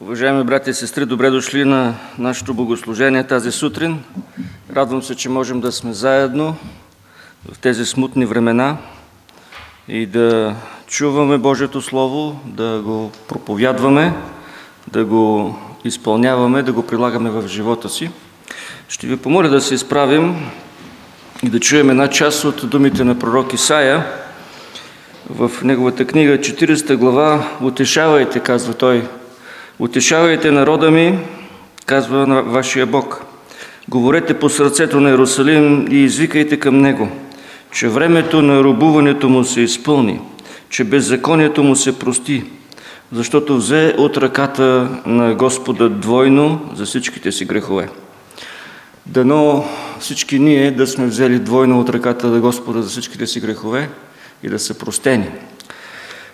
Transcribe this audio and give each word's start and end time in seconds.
Уважаеми 0.00 0.44
брати 0.44 0.70
и 0.70 0.74
сестри, 0.74 1.06
добре 1.06 1.30
дошли 1.30 1.64
на 1.64 1.94
нашето 2.18 2.54
богослужение 2.54 3.26
тази 3.26 3.52
сутрин. 3.52 4.02
Радвам 4.74 5.02
се, 5.02 5.14
че 5.14 5.28
можем 5.28 5.60
да 5.60 5.72
сме 5.72 5.92
заедно 5.92 6.56
в 7.52 7.58
тези 7.58 7.86
смутни 7.86 8.26
времена 8.26 8.76
и 9.88 10.06
да 10.06 10.56
чуваме 10.86 11.38
Божието 11.38 11.82
Слово, 11.82 12.40
да 12.44 12.82
го 12.84 13.12
проповядваме, 13.28 14.14
да 14.88 15.04
го 15.04 15.58
изпълняваме, 15.84 16.62
да 16.62 16.72
го 16.72 16.86
прилагаме 16.86 17.30
в 17.30 17.48
живота 17.48 17.88
си. 17.88 18.10
Ще 18.88 19.06
ви 19.06 19.16
помоля 19.16 19.48
да 19.48 19.60
се 19.60 19.74
изправим 19.74 20.36
и 21.42 21.48
да 21.48 21.60
чуем 21.60 21.90
една 21.90 22.10
част 22.10 22.44
от 22.44 22.70
думите 22.70 23.04
на 23.04 23.18
пророк 23.18 23.52
Исаия 23.54 24.06
в 25.30 25.50
неговата 25.62 26.06
книга, 26.06 26.38
40 26.38 26.96
глава, 26.96 27.48
Утешавайте, 27.60 28.40
казва 28.40 28.74
той, 28.74 29.08
Утешавайте 29.78 30.50
народа 30.50 30.90
ми, 30.90 31.18
казва 31.86 32.26
на 32.26 32.42
вашия 32.42 32.86
Бог. 32.86 33.24
Говорете 33.88 34.34
по 34.34 34.48
сърцето 34.48 35.00
на 35.00 35.08
Иерусалим 35.08 35.86
и 35.90 35.96
извикайте 35.96 36.56
към 36.56 36.78
него, 36.78 37.08
че 37.72 37.88
времето 37.88 38.42
на 38.42 38.64
рубуването 38.64 39.28
му 39.28 39.44
се 39.44 39.60
изпълни, 39.60 40.20
че 40.68 40.84
беззаконието 40.84 41.62
му 41.62 41.76
се 41.76 41.98
прости, 41.98 42.44
защото 43.12 43.56
взе 43.56 43.94
от 43.98 44.16
ръката 44.16 44.88
на 45.06 45.34
Господа 45.34 45.88
двойно 45.88 46.70
за 46.74 46.84
всичките 46.84 47.32
си 47.32 47.44
грехове. 47.44 47.88
Дано 49.06 49.64
всички 50.00 50.38
ние 50.38 50.70
да 50.70 50.86
сме 50.86 51.06
взели 51.06 51.38
двойно 51.38 51.80
от 51.80 51.88
ръката 51.88 52.26
на 52.26 52.40
Господа 52.40 52.82
за 52.82 52.88
всичките 52.88 53.26
си 53.26 53.40
грехове 53.40 53.88
и 54.42 54.48
да 54.48 54.58
са 54.58 54.78
простени. 54.78 55.26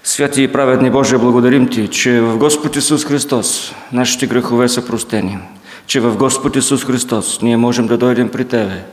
Святи 0.05 0.43
и 0.43 0.49
праведни 0.49 0.91
Боже, 0.91 1.19
благодарим 1.19 1.69
Ти, 1.69 1.89
че 1.89 2.21
в 2.21 2.37
Господ 2.39 2.77
Исус 2.77 3.05
Христос 3.05 3.75
нашите 3.93 4.27
грехове 4.27 4.69
са 4.69 4.87
простени, 4.87 5.39
че 5.87 6.01
в 6.01 6.17
Господ 6.17 6.57
Исус 6.57 6.85
Христос 6.85 7.43
ние 7.43 7.57
можем 7.57 7.87
да 7.87 7.99
дойдем 7.99 8.29
при 8.29 8.45
Тебе, 8.45 8.85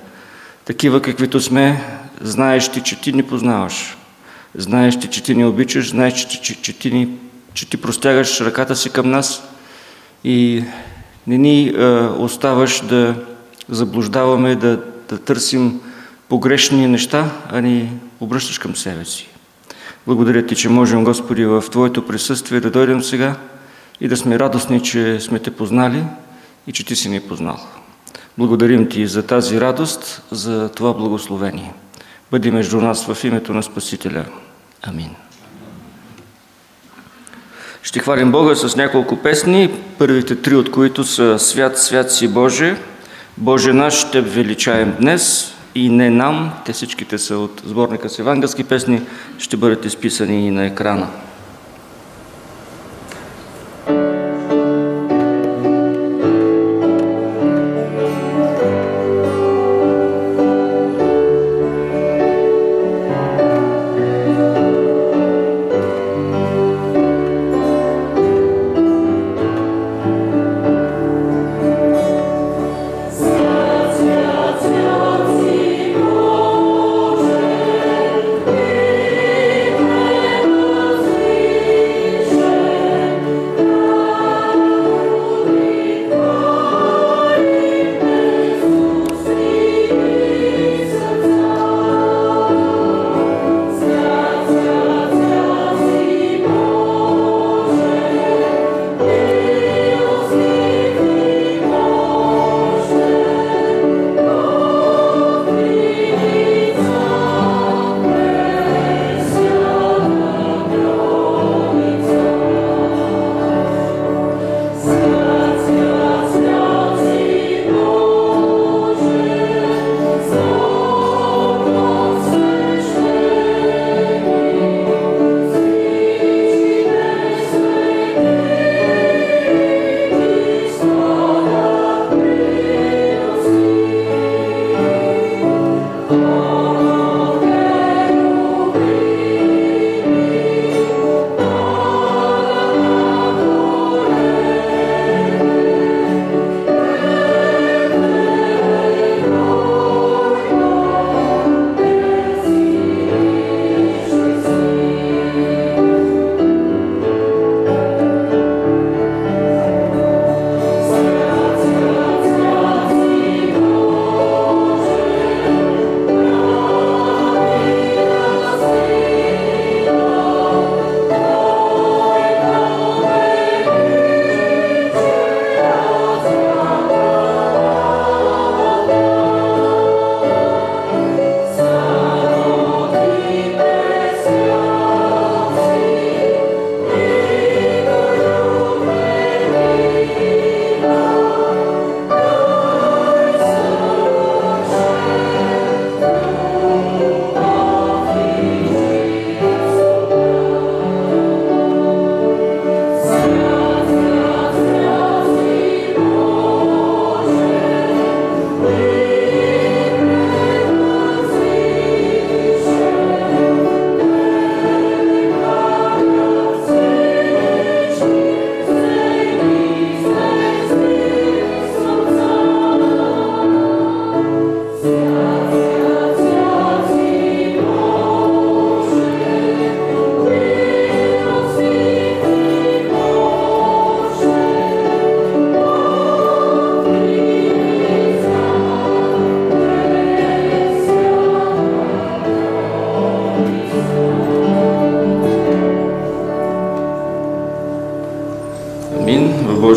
такива 0.66 1.02
каквито 1.02 1.42
сме, 1.42 1.84
знаеш 2.22 2.70
Ти, 2.70 2.82
че 2.82 3.02
Ти 3.02 3.14
ни 3.14 3.24
познаваш, 3.24 3.98
знаеш 4.56 5.00
Ти, 5.00 5.08
че 5.08 5.24
Ти 5.24 5.36
ни 5.36 5.46
обичаш, 5.46 5.90
знаеш, 5.90 6.14
че, 6.14 6.42
че, 6.42 6.62
че, 6.62 6.80
ти, 6.80 6.92
ни, 6.92 7.10
че 7.54 7.70
Ти 7.70 7.78
простягаш 7.78 8.42
ръката 8.42 8.76
си 8.76 8.90
към 8.90 9.10
нас 9.10 9.44
и 10.24 10.64
не 11.28 11.38
ни 11.38 11.68
е, 11.68 11.86
оставаш 12.18 12.82
да 12.86 13.16
заблуждаваме, 13.70 14.56
да, 14.56 14.80
да 15.10 15.18
търсим 15.18 15.82
погрешни 16.30 16.88
неща, 16.88 17.32
а 17.52 17.62
ни 17.62 17.90
обръщаш 18.20 18.60
към 18.60 18.76
себе 18.76 19.06
си. 19.06 19.30
Благодаря 20.10 20.46
Ти, 20.46 20.56
че 20.56 20.70
можем, 20.70 21.04
Господи, 21.04 21.46
в 21.46 21.64
Твоето 21.72 22.06
присъствие 22.06 22.60
да 22.60 22.72
дойдем 22.72 23.04
сега 23.04 23.36
и 24.02 24.08
да 24.08 24.18
сме 24.18 24.40
радостни, 24.40 24.84
че 24.84 25.20
сме 25.20 25.40
Те 25.40 25.52
познали 25.52 26.04
и 26.68 26.72
че 26.72 26.86
Ти 26.86 26.96
си 26.96 27.10
ни 27.10 27.20
познал. 27.20 27.60
Благодарим 28.38 28.90
Ти 28.90 29.08
за 29.08 29.24
тази 29.24 29.62
радост, 29.62 30.22
за 30.32 30.70
това 30.70 30.94
благословение. 30.94 31.74
Бъди 32.32 32.52
между 32.52 32.82
нас 32.82 33.06
в 33.06 33.24
името 33.24 33.54
на 33.54 33.64
Спасителя. 33.64 34.26
Амин. 34.82 35.10
Ще 37.84 38.00
хвалим 38.00 38.32
Бога 38.32 38.56
с 38.56 38.76
няколко 38.76 39.18
песни, 39.18 39.70
първите 39.98 40.36
три 40.36 40.56
от 40.56 40.72
които 40.72 41.04
са 41.04 41.40
Свят, 41.40 41.80
свят 41.80 42.12
си 42.12 42.28
Боже, 42.28 42.78
Боже 43.38 43.74
наш, 43.74 43.94
ще 43.94 44.22
величаем 44.22 44.96
днес, 45.00 45.54
и 45.76 45.90
не 45.90 46.10
нам, 46.10 46.52
те 46.66 46.74
всичките 46.74 47.18
са 47.18 47.38
от 47.38 47.62
сборника 47.66 48.10
с 48.10 48.20
евангелски 48.20 48.64
песни, 48.64 49.02
ще 49.38 49.58
бъдат 49.58 49.86
изписани 49.86 50.48
и 50.48 50.52
на 50.52 50.66
екрана. 50.66 51.08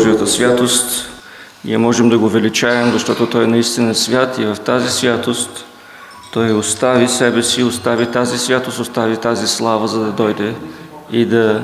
Божията 0.03 0.27
святост 0.27 1.09
ние 1.65 1.77
можем 1.77 2.09
да 2.09 2.17
го 2.17 2.29
величаем, 2.29 2.91
защото 2.91 3.29
Той 3.29 3.43
е 3.43 3.47
наистина 3.47 3.95
свят 3.95 4.37
и 4.39 4.45
в 4.45 4.57
тази 4.65 4.89
святост 4.89 5.65
Той 6.33 6.51
остави 6.51 7.07
себе 7.07 7.43
си, 7.43 7.63
остави 7.63 8.05
тази 8.05 8.37
святост, 8.37 8.79
остави 8.79 9.17
тази 9.17 9.47
слава, 9.47 9.87
за 9.87 9.99
да 9.99 10.11
дойде 10.11 10.55
и 11.11 11.25
да, 11.25 11.63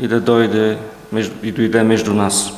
и 0.00 0.08
да 0.08 0.20
дойде 0.20 0.78
и 1.42 1.52
дойде 1.52 1.82
между 1.82 2.14
нас. 2.14 2.52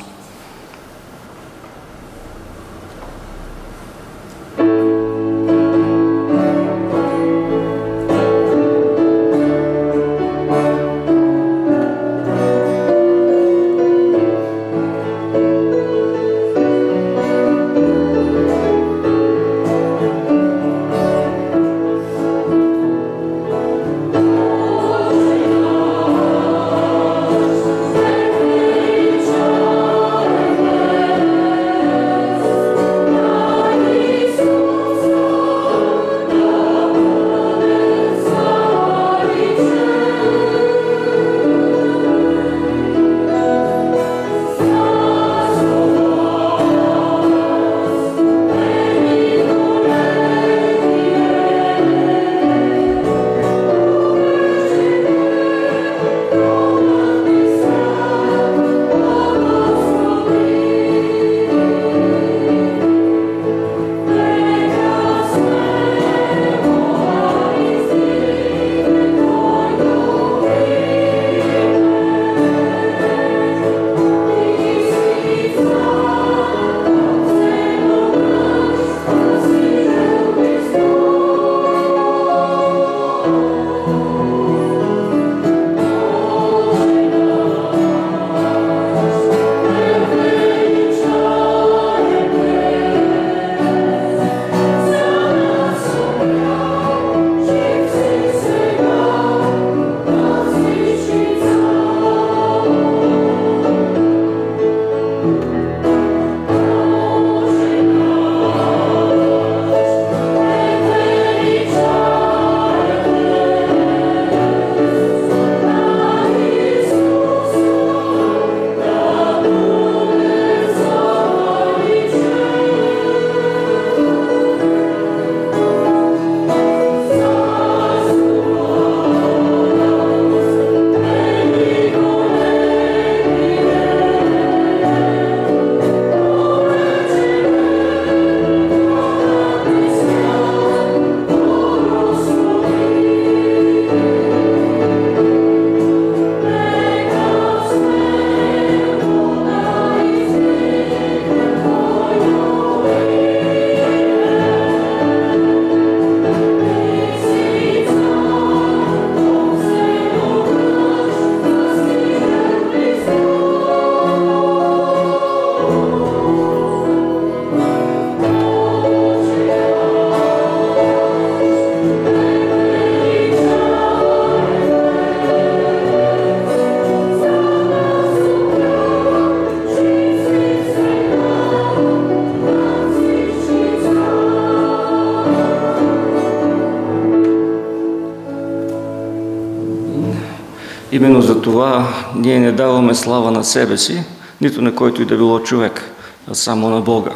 Именно 191.05 191.23
за 191.23 191.43
това 191.43 191.89
ние 192.17 192.41
не 192.41 192.53
даваме 192.53 192.95
слава 192.95 193.31
на 193.31 193.45
себе 193.45 193.79
си, 193.79 194.05
нито 194.41 194.63
на 194.63 194.75
който 194.75 195.03
и 195.03 195.05
да 195.05 195.17
било 195.17 195.41
човек, 195.41 195.91
а 196.31 196.35
само 196.35 196.71
на 196.71 196.81
Бога. 196.81 197.11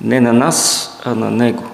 Не 0.00 0.20
на 0.20 0.32
нас, 0.32 0.90
а 1.04 1.14
на 1.14 1.30
Него. 1.30 1.71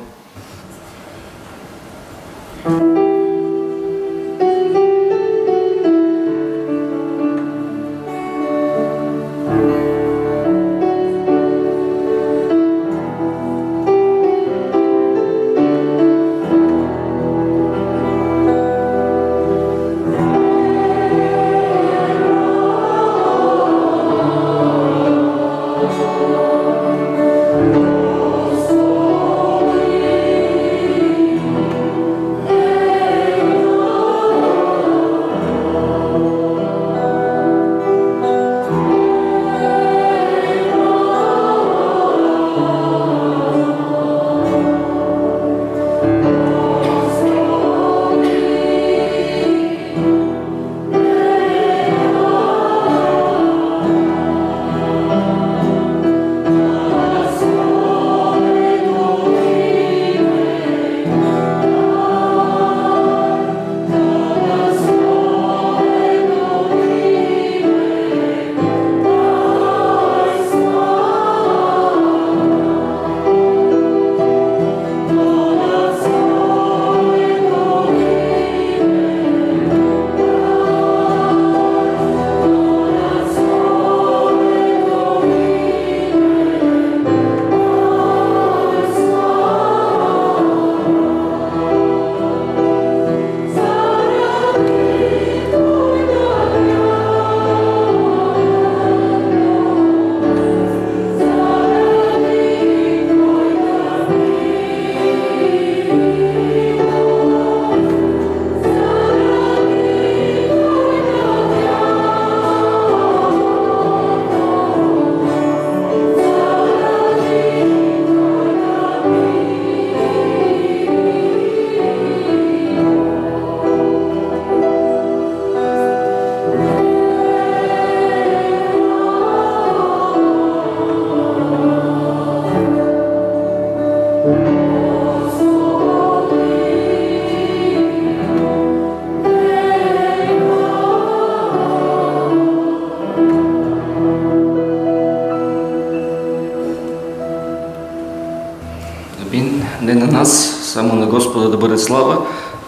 Слава. 151.88 152.18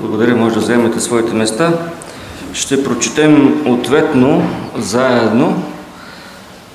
Благодаря, 0.00 0.36
може 0.36 0.54
да 0.54 0.60
вземете 0.60 1.00
своите 1.00 1.34
места. 1.34 1.72
Ще 2.52 2.84
прочетем 2.84 3.62
ответно, 3.66 4.42
заедно, 4.78 5.62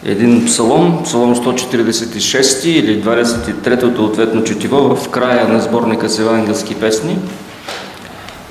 един 0.03 0.45
псалом, 0.45 1.03
псалом 1.03 1.35
146 1.35 2.65
или 2.65 3.03
23-то 3.03 4.05
ответно 4.05 4.43
четиво 4.43 4.95
в 4.95 5.09
края 5.09 5.47
на 5.47 5.61
сборника 5.61 6.09
с 6.09 6.19
евангелски 6.19 6.75
песни. 6.75 7.17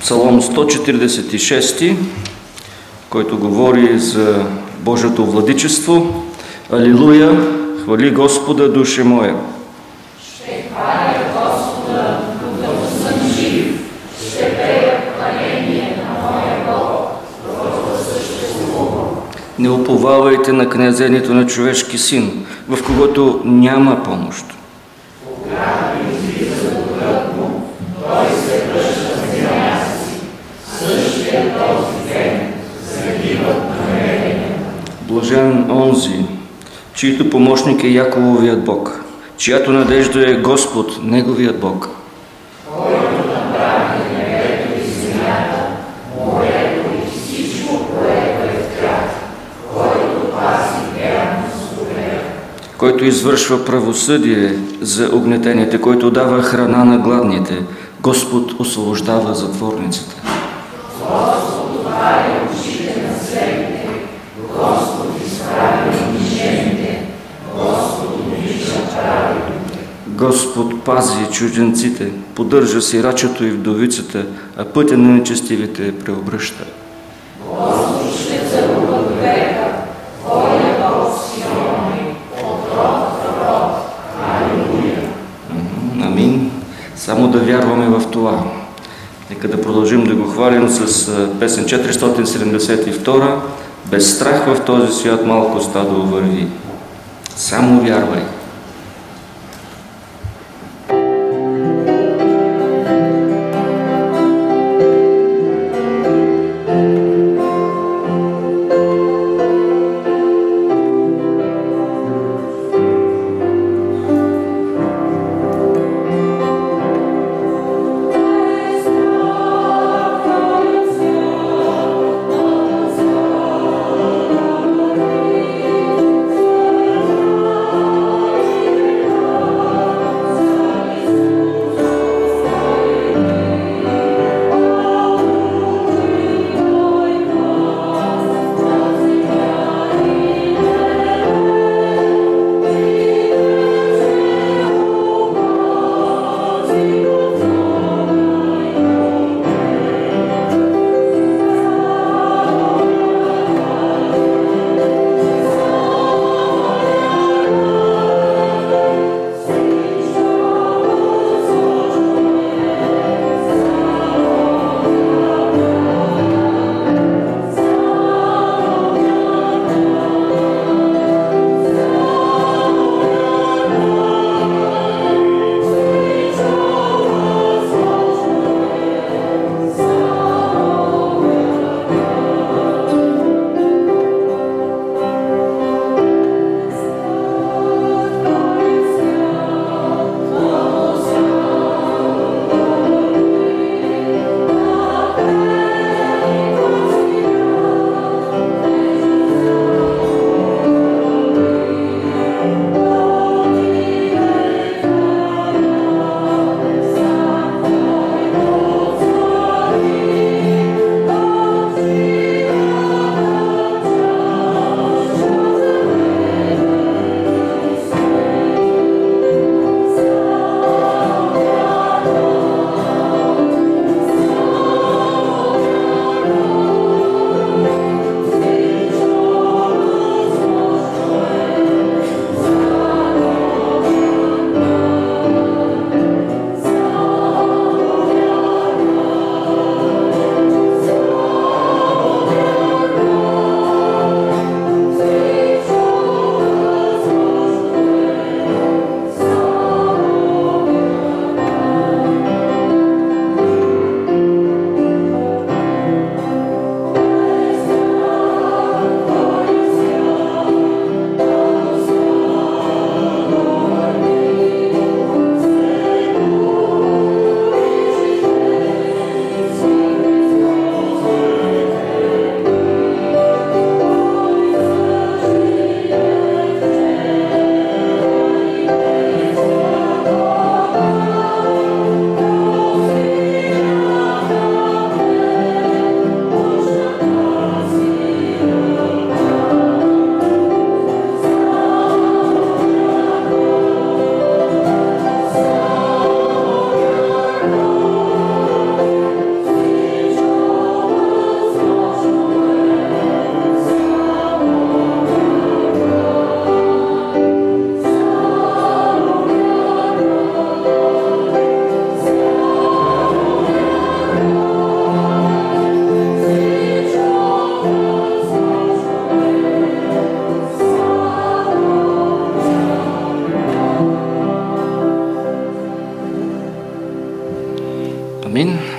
Псалом 0.01 0.41
146, 0.41 1.95
който 3.09 3.37
говори 3.37 3.99
за 3.99 4.45
Божието 4.79 5.25
владичество. 5.25 6.23
Алилуя! 6.71 7.31
Хвали 7.83 8.11
Господа, 8.11 8.71
душе 8.71 9.03
моя! 9.03 9.35
Ще 10.45 10.65
хваля 10.69 11.15
Господа, 11.33 12.19
докато 12.41 12.87
съм 12.87 13.29
жив. 13.39 13.81
Ще 14.29 14.55
пея 14.55 15.01
хваление 15.15 15.97
на 15.97 16.21
моя 16.21 16.65
Бог, 16.67 17.11
докато 17.47 18.03
съществувам. 18.03 19.07
Не 19.59 19.69
уповавайте 19.69 20.53
на 20.53 20.69
князението 20.69 21.33
на 21.33 21.47
човешки 21.47 21.97
син, 21.97 22.45
в 22.69 22.83
когото 22.85 23.41
няма 23.45 24.03
помощ. 24.03 24.45
Блажен 35.01 35.71
онзи, 35.71 36.25
чийто 36.93 37.29
помощник 37.29 37.83
е 37.83 37.87
Якововият 37.87 38.65
Бог, 38.65 39.03
чиято 39.37 39.71
надежда 39.71 40.31
е 40.31 40.41
Господ, 40.41 40.99
Неговият 41.03 41.59
Бог. 41.59 41.94
Който 52.85 53.05
извършва 53.05 53.65
правосъдие 53.65 54.55
за 54.81 55.09
огнетените, 55.13 55.81
който 55.81 56.11
дава 56.11 56.41
храна 56.41 56.83
на 56.83 56.97
гладните. 56.97 57.63
Господ 58.01 58.59
освобождава 58.59 59.35
затворниците. 59.35 60.15
Господ 70.07 70.83
пази 70.83 71.25
чужденците, 71.31 72.11
поддържа 72.35 72.81
сирачето 72.81 73.45
и 73.45 73.51
вдовицата, 73.51 74.25
а 74.57 74.65
пътя 74.65 74.97
на 74.97 75.09
нечестивите 75.09 75.99
преобръща. 76.05 76.65
Мгм, 85.49 86.03
Амин. 86.03 86.51
Само 86.95 87.27
да 87.27 87.39
вярваме 87.39 87.85
в 87.87 88.11
това. 88.11 88.43
Нека 89.29 89.47
да 89.47 89.61
продължим 89.61 90.03
хвалим 90.67 90.87
с 90.87 91.39
песен 91.39 91.65
472. 91.65 93.35
Без 93.85 94.15
страх 94.15 94.47
в 94.47 94.65
този 94.65 94.93
свят 94.93 95.25
малко 95.25 95.61
стадо 95.61 96.03
върви. 96.03 96.47
Само 97.35 97.81
вярвай. 97.81 98.21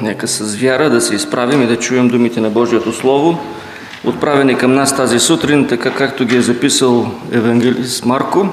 Нека 0.02 0.28
с 0.28 0.54
вяра 0.54 0.90
да 0.90 1.00
се 1.00 1.14
изправим 1.14 1.62
и 1.62 1.66
да 1.66 1.78
чуем 1.78 2.08
думите 2.08 2.40
на 2.40 2.50
Божието 2.50 2.92
Слово, 2.92 3.38
отправени 4.04 4.58
към 4.58 4.74
нас 4.74 4.96
тази 4.96 5.18
сутрин, 5.18 5.66
така 5.66 5.90
както 5.90 6.24
ги 6.24 6.36
е 6.36 6.42
записал 6.42 7.10
евангелист 7.32 8.04
Марко 8.04 8.48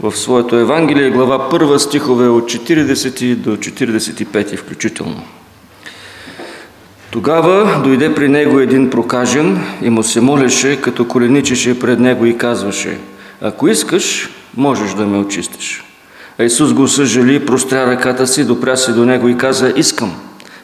в 0.00 0.16
своето 0.16 0.56
Евангелие, 0.56 1.10
глава 1.10 1.50
1, 1.50 1.76
стихове 1.76 2.28
от 2.28 2.44
40 2.44 3.34
до 3.34 3.56
45 3.56 4.56
включително. 4.56 5.22
Тогава 7.10 7.80
дойде 7.84 8.14
при 8.14 8.28
него 8.28 8.60
един 8.60 8.90
прокажен 8.90 9.60
и 9.82 9.90
му 9.90 10.02
се 10.02 10.20
молеше, 10.20 10.80
като 10.80 11.08
коленичеше 11.08 11.80
пред 11.80 12.00
него 12.00 12.26
и 12.26 12.38
казваше, 12.38 12.98
ако 13.40 13.68
искаш, 13.68 14.30
можеш 14.56 14.94
да 14.94 15.06
ме 15.06 15.18
очистиш. 15.18 15.85
Исус 16.40 16.72
го 16.72 16.88
съжали, 16.88 17.46
простря 17.46 17.86
ръката 17.86 18.26
си, 18.26 18.44
допря 18.44 18.76
се 18.76 18.92
до 18.92 19.04
него 19.04 19.28
и 19.28 19.38
каза, 19.38 19.72
искам, 19.76 20.14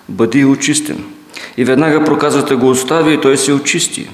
бъди 0.09 0.45
очистен. 0.45 1.05
И 1.57 1.65
веднага 1.65 2.05
проказата 2.05 2.57
го 2.57 2.69
остави 2.69 3.15
и 3.15 3.21
той 3.21 3.37
се 3.37 3.53
очисти. 3.53 4.09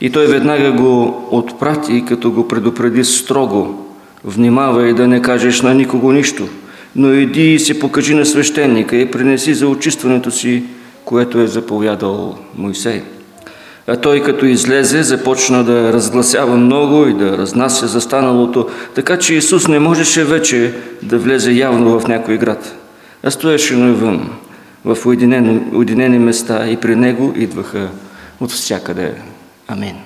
И 0.00 0.10
той 0.10 0.26
веднага 0.26 0.72
го 0.72 1.24
отпрати, 1.30 2.04
като 2.08 2.30
го 2.30 2.48
предупреди 2.48 3.04
строго. 3.04 3.84
Внимавай 4.24 4.92
да 4.92 5.08
не 5.08 5.22
кажеш 5.22 5.62
на 5.62 5.74
никого 5.74 6.12
нищо, 6.12 6.48
но 6.96 7.12
иди 7.12 7.54
и 7.54 7.58
се 7.58 7.80
покажи 7.80 8.14
на 8.14 8.26
свещеника 8.26 8.96
и 8.96 9.10
принеси 9.10 9.54
за 9.54 9.68
очистването 9.68 10.30
си, 10.30 10.62
което 11.04 11.40
е 11.40 11.46
заповядал 11.46 12.38
Моисей. 12.56 13.02
А 13.88 13.96
той 13.96 14.22
като 14.22 14.46
излезе, 14.46 15.02
започна 15.02 15.64
да 15.64 15.92
разгласява 15.92 16.56
много 16.56 17.06
и 17.06 17.14
да 17.14 17.38
разнася 17.38 17.86
за 17.86 18.00
станалото, 18.00 18.68
така 18.94 19.18
че 19.18 19.34
Исус 19.34 19.68
не 19.68 19.78
можеше 19.78 20.24
вече 20.24 20.74
да 21.02 21.18
влезе 21.18 21.52
явно 21.52 22.00
в 22.00 22.08
някой 22.08 22.38
град, 22.38 22.76
а 23.22 23.30
стоеше 23.30 23.76
навън, 23.76 24.30
в 24.84 25.06
уединени, 25.06 25.60
уединени 25.72 26.18
места 26.18 26.68
и 26.68 26.76
при 26.76 26.96
Него 26.96 27.32
идваха 27.36 27.88
от 28.40 28.50
всякъде. 28.50 29.14
Амин. 29.68 29.96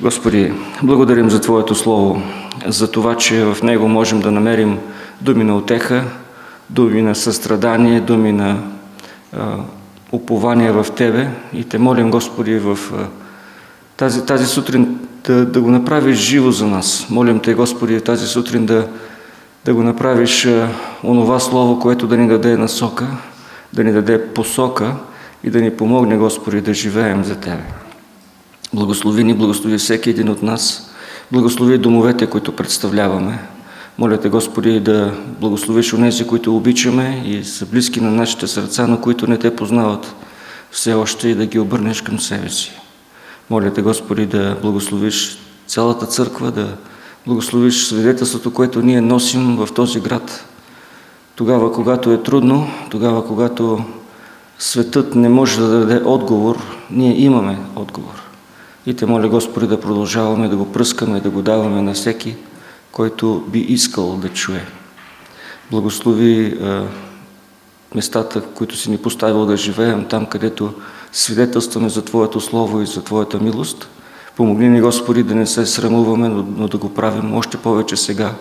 Господи, 0.00 0.52
благодарим 0.82 1.30
за 1.30 1.40
Твоето 1.40 1.74
Слово, 1.74 2.22
за 2.66 2.90
това, 2.90 3.16
че 3.16 3.44
в 3.44 3.62
Него 3.62 3.88
можем 3.88 4.20
да 4.20 4.30
намерим 4.30 4.78
думи 5.20 5.44
на 5.44 5.56
отеха, 5.56 6.04
думи 6.70 7.02
на 7.02 7.14
състрадание, 7.14 8.00
думи 8.00 8.32
на 8.32 8.58
упование 10.14 10.72
в 10.72 10.86
Тебе 10.96 11.28
и 11.54 11.64
Те 11.64 11.78
молим, 11.78 12.10
Господи, 12.10 12.58
в 12.58 12.78
тази, 13.96 14.26
тази 14.26 14.46
сутрин 14.46 14.98
да, 15.24 15.46
да 15.46 15.60
го 15.60 15.70
направиш 15.70 16.18
живо 16.18 16.50
за 16.50 16.66
нас. 16.66 17.06
Молим 17.10 17.40
Те, 17.40 17.54
Господи, 17.54 18.00
тази 18.00 18.26
сутрин 18.26 18.66
да, 18.66 18.88
да 19.64 19.74
го 19.74 19.82
направиш 19.82 20.48
онова 21.04 21.40
Слово, 21.40 21.80
което 21.80 22.06
да 22.06 22.16
ни 22.16 22.28
даде 22.28 22.56
насока, 22.56 23.06
да 23.72 23.84
ни 23.84 23.92
даде 23.92 24.26
посока 24.26 24.94
и 25.44 25.50
да 25.50 25.60
ни 25.60 25.70
помогне, 25.70 26.16
Господи, 26.16 26.60
да 26.60 26.74
живеем 26.74 27.24
за 27.24 27.34
Тебе. 27.34 27.64
Благослови 28.74 29.24
ни, 29.24 29.34
благослови 29.34 29.78
всеки 29.78 30.10
един 30.10 30.28
от 30.28 30.42
нас, 30.42 30.90
благослови 31.32 31.78
домовете, 31.78 32.26
които 32.26 32.56
представляваме, 32.56 33.38
моля 33.98 34.20
те, 34.20 34.28
Господи, 34.28 34.80
да 34.80 35.14
благословиш 35.40 35.94
онези, 35.94 36.26
които 36.26 36.56
обичаме 36.56 37.22
и 37.26 37.44
са 37.44 37.66
близки 37.66 38.00
на 38.00 38.10
нашите 38.10 38.46
сърца, 38.46 38.86
но 38.86 39.00
които 39.00 39.26
не 39.26 39.38
те 39.38 39.56
познават 39.56 40.14
все 40.70 40.94
още 40.94 41.28
и 41.28 41.34
да 41.34 41.46
ги 41.46 41.58
обърнеш 41.58 42.00
към 42.00 42.20
себе 42.20 42.48
си. 42.48 42.72
Моля 43.50 43.72
те, 43.72 43.82
Господи, 43.82 44.26
да 44.26 44.56
благословиш 44.62 45.38
цялата 45.66 46.06
църква, 46.06 46.50
да 46.50 46.76
благословиш 47.26 47.84
свидетелството, 47.84 48.52
което 48.52 48.82
ние 48.82 49.00
носим 49.00 49.56
в 49.56 49.68
този 49.74 50.00
град. 50.00 50.44
Тогава, 51.36 51.72
когато 51.72 52.12
е 52.12 52.22
трудно, 52.22 52.68
тогава, 52.90 53.26
когато 53.26 53.84
светът 54.58 55.14
не 55.14 55.28
може 55.28 55.60
да 55.60 55.68
даде 55.68 56.02
отговор, 56.04 56.58
ние 56.90 57.20
имаме 57.20 57.58
отговор. 57.76 58.22
И 58.86 58.94
те 58.94 59.06
моля, 59.06 59.28
Господи, 59.28 59.66
да 59.66 59.80
продължаваме 59.80 60.48
да 60.48 60.56
го 60.56 60.72
пръскаме, 60.72 61.20
да 61.20 61.30
го 61.30 61.42
даваме 61.42 61.82
на 61.82 61.94
всеки, 61.94 62.36
който 62.94 63.44
би 63.48 63.58
искал 63.58 64.16
да 64.16 64.28
чуе. 64.28 64.66
Благослови 65.70 66.46
е, 66.46 66.82
местата, 67.94 68.42
които 68.42 68.76
си 68.76 68.90
ни 68.90 68.98
поставил 68.98 69.46
да 69.46 69.56
живеем, 69.56 70.06
там 70.08 70.26
където 70.26 70.74
свидетелстваме 71.12 71.88
за 71.88 72.04
Твоето 72.04 72.40
Слово 72.40 72.80
и 72.80 72.86
за 72.86 73.04
Твоята 73.04 73.38
милост. 73.38 73.88
Помогни 74.36 74.68
ни, 74.68 74.80
Господи, 74.80 75.22
да 75.22 75.34
не 75.34 75.46
се 75.46 75.66
срамуваме, 75.66 76.28
но, 76.28 76.68
да 76.68 76.78
го 76.78 76.94
правим 76.94 77.36
още 77.36 77.56
повече 77.56 77.96
сега, 77.96 78.34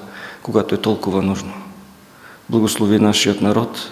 когато 0.44 0.76
е 0.76 0.78
толкова 0.82 1.22
нужно. 1.22 1.54
Благослови 2.50 3.00
нашият 3.00 3.42
народ. 3.42 3.92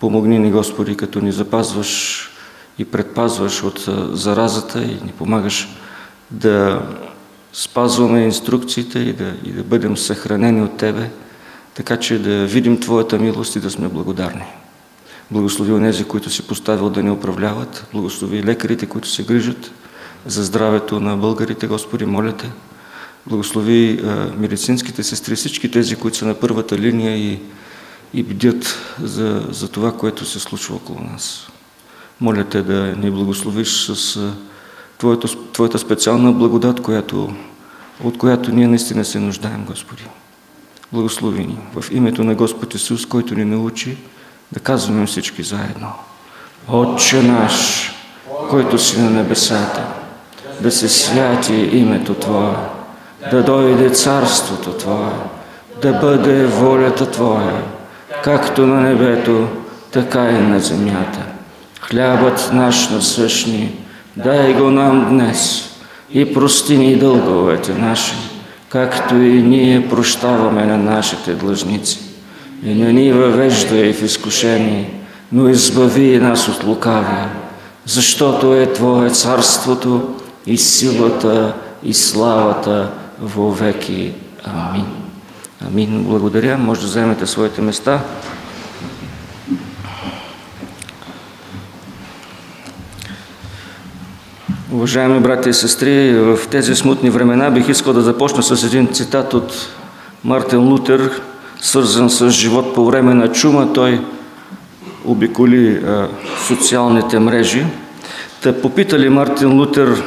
Помогни 0.00 0.38
ни, 0.38 0.50
Господи, 0.50 0.96
като 0.96 1.20
ни 1.20 1.32
запазваш 1.32 2.22
и 2.78 2.84
предпазваш 2.84 3.62
от 3.62 3.88
заразата 4.12 4.82
и 4.82 4.98
ни 5.04 5.12
помагаш 5.18 5.68
да 6.30 6.82
спазваме 7.52 8.24
инструкциите 8.24 8.98
и 8.98 9.12
да, 9.12 9.34
и 9.44 9.52
да 9.52 9.62
бъдем 9.62 9.96
съхранени 9.96 10.62
от 10.62 10.76
Тебе, 10.76 11.10
така 11.74 11.96
че 11.96 12.18
да 12.18 12.46
видим 12.46 12.80
Твоята 12.80 13.18
милост 13.18 13.56
и 13.56 13.60
да 13.60 13.70
сме 13.70 13.88
благодарни. 13.88 14.44
Благослови 15.30 15.72
онези, 15.72 16.04
които 16.04 16.30
си 16.30 16.46
поставил 16.46 16.90
да 16.90 17.02
ни 17.02 17.10
управляват. 17.10 17.86
Благослови 17.92 18.42
лекарите, 18.42 18.86
които 18.86 19.08
се 19.08 19.24
грижат 19.24 19.70
за 20.26 20.44
здравето 20.44 21.00
на 21.00 21.16
българите, 21.16 21.66
Господи, 21.66 22.06
моля 22.06 22.32
Те. 22.32 22.50
Благослови 23.26 24.00
а, 24.04 24.08
медицинските 24.36 25.02
сестри, 25.02 25.36
всички 25.36 25.70
тези, 25.70 25.96
които 25.96 26.16
са 26.16 26.26
на 26.26 26.34
първата 26.34 26.78
линия 26.78 27.16
и, 27.16 27.40
и 28.14 28.22
бдят 28.22 28.78
за, 29.02 29.46
за 29.50 29.68
това, 29.68 29.92
което 29.92 30.26
се 30.26 30.40
случва 30.40 30.76
около 30.76 31.00
нас. 31.12 31.48
Моля 32.20 32.44
Те 32.44 32.62
да 32.62 32.96
ни 32.96 33.10
благословиш 33.10 33.86
с 33.86 34.32
Твоята, 34.98 35.28
Твоята 35.52 35.78
специална 35.78 36.32
благодат, 36.32 36.80
която, 36.80 37.32
от 38.04 38.18
която 38.18 38.52
ние 38.52 38.66
наистина 38.66 39.04
се 39.04 39.20
нуждаем, 39.20 39.64
Господи. 39.64 40.04
Благослови 40.92 41.46
ни 41.46 41.58
в 41.74 41.84
името 41.90 42.24
на 42.24 42.34
Господ 42.34 42.74
Исус, 42.74 43.06
който 43.06 43.34
ни 43.34 43.44
научи 43.44 43.96
да 44.52 44.60
казваме 44.60 45.06
всички 45.06 45.42
заедно. 45.42 45.92
Отче 46.68 47.22
наш, 47.22 47.90
който 48.50 48.78
си 48.78 49.00
на 49.00 49.10
небесата, 49.10 49.82
да 50.60 50.70
се 50.70 50.88
святи 50.88 51.54
името 51.54 52.14
Твое, 52.14 52.56
да 53.30 53.42
дойде 53.42 53.90
царството 53.90 54.72
Твое, 54.72 55.12
да 55.82 55.92
бъде 55.92 56.46
волята 56.46 57.10
Твоя, 57.10 57.62
както 58.24 58.66
на 58.66 58.80
небето, 58.80 59.48
така 59.90 60.30
и 60.30 60.38
на 60.38 60.60
земята. 60.60 61.24
Хлябът 61.80 62.50
наш 62.52 62.88
насъщни, 62.88 63.76
дай 64.24 64.54
го 64.54 64.70
нам 64.70 65.06
днес 65.08 65.70
и 66.12 66.34
прости 66.34 66.78
ни 66.78 66.96
дълговете 66.96 67.74
наши, 67.74 68.14
както 68.68 69.14
и 69.14 69.42
ние 69.42 69.88
прощаваме 69.88 70.64
на 70.66 70.78
нашите 70.78 71.34
длъжници. 71.34 71.98
И 72.64 72.74
не 72.74 72.92
ни 72.92 73.12
въвеждай 73.12 73.92
в 73.92 74.02
изкушение, 74.02 74.90
но 75.32 75.48
избави 75.48 76.18
нас 76.18 76.48
от 76.48 76.64
лукавия, 76.64 77.28
защото 77.84 78.54
е 78.54 78.72
Твое 78.72 79.10
царството 79.10 80.14
и 80.46 80.58
силата 80.58 81.54
и 81.82 81.94
славата 81.94 82.90
веки. 83.36 84.12
Амин. 84.44 84.86
Амин. 85.66 86.04
Благодаря. 86.04 86.58
Може 86.58 86.80
да 86.80 86.86
вземете 86.86 87.26
своите 87.26 87.60
места. 87.60 88.00
Уважаеми 94.72 95.20
брати 95.20 95.48
и 95.48 95.54
сестри, 95.54 96.14
в 96.14 96.38
тези 96.50 96.74
смутни 96.74 97.10
времена 97.10 97.50
бих 97.50 97.68
искал 97.68 97.92
да 97.92 98.00
започна 98.00 98.42
с 98.42 98.64
един 98.64 98.86
цитат 98.86 99.34
от 99.34 99.52
Мартин 100.24 100.58
Лутер, 100.58 101.10
свързан 101.60 102.10
с 102.10 102.30
живот 102.30 102.74
по 102.74 102.84
време 102.86 103.14
на 103.14 103.32
чума. 103.32 103.72
Той 103.72 104.00
обиколи 105.04 105.76
а, 105.76 106.08
социалните 106.46 107.18
мрежи. 107.18 107.66
Та 108.42 108.60
попитали 108.60 109.08
Мартин 109.08 109.58
Лутер 109.58 110.02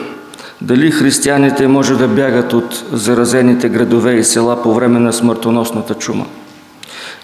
дали 0.61 0.91
християните 0.91 1.67
може 1.67 1.95
да 1.95 2.07
бягат 2.07 2.53
от 2.53 2.83
заразените 2.91 3.69
градове 3.69 4.13
и 4.13 4.23
села 4.23 4.63
по 4.63 4.73
време 4.73 4.99
на 4.99 5.13
смъртоносната 5.13 5.93
чума. 5.93 6.25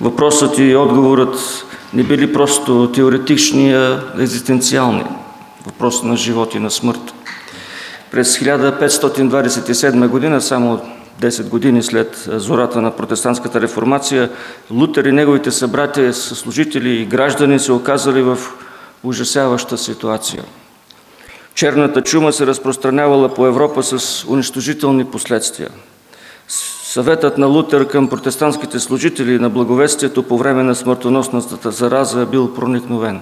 Въпросът 0.01 0.57
и 0.57 0.75
отговорът 0.75 1.65
не 1.93 2.03
били 2.03 2.33
просто 2.33 2.91
теоретични, 2.91 3.73
а 3.73 4.03
екзистенциални. 4.19 5.03
Въпрос 5.65 6.03
на 6.03 6.17
живот 6.17 6.55
и 6.55 6.59
на 6.59 6.71
смърт. 6.71 7.13
През 8.11 8.39
1527 8.39 10.07
година, 10.07 10.41
само 10.41 10.81
10 11.21 11.49
години 11.49 11.83
след 11.83 12.29
зората 12.31 12.81
на 12.81 12.91
протестантската 12.91 13.61
реформация, 13.61 14.29
Лутер 14.71 15.05
и 15.05 15.11
неговите 15.11 15.51
събратия, 15.51 16.13
служители 16.13 16.89
и 16.89 17.05
граждани 17.05 17.59
се 17.59 17.71
оказали 17.71 18.21
в 18.21 18.37
ужасяваща 19.03 19.77
ситуация. 19.77 20.43
Черната 21.55 22.01
чума 22.01 22.33
се 22.33 22.47
разпространявала 22.47 23.33
по 23.33 23.45
Европа 23.45 23.83
с 23.83 24.25
унищожителни 24.25 25.05
последствия. 25.05 25.69
Съветът 26.83 27.37
на 27.37 27.47
Лутер 27.47 27.87
към 27.87 28.09
протестантските 28.09 28.79
служители 28.79 29.39
на 29.39 29.49
благовестието 29.49 30.23
по 30.23 30.37
време 30.37 30.63
на 30.63 30.75
смъртоносната 30.75 31.71
зараза 31.71 32.21
е 32.21 32.25
бил 32.25 32.53
проникновен. 32.53 33.21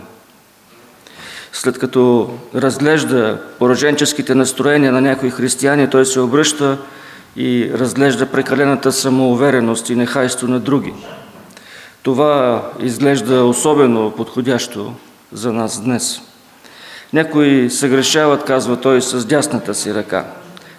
След 1.57 1.79
като 1.79 2.29
разглежда 2.55 3.37
пораженческите 3.59 4.35
настроения 4.35 4.91
на 4.91 5.01
някои 5.01 5.29
християни, 5.29 5.89
той 5.89 6.05
се 6.05 6.19
обръща 6.19 6.77
и 7.35 7.71
разглежда 7.73 8.25
прекалената 8.25 8.91
самоувереност 8.91 9.89
и 9.89 9.95
нехайство 9.95 10.47
на 10.47 10.59
други. 10.59 10.93
Това 12.03 12.63
изглежда 12.79 13.43
особено 13.43 14.11
подходящо 14.11 14.93
за 15.31 15.53
нас 15.53 15.81
днес. 15.83 16.21
Някои 17.13 17.69
съгрешават, 17.69 18.43
казва 18.43 18.81
той, 18.81 19.01
с 19.01 19.25
дясната 19.25 19.75
си 19.75 19.93
ръка. 19.93 20.25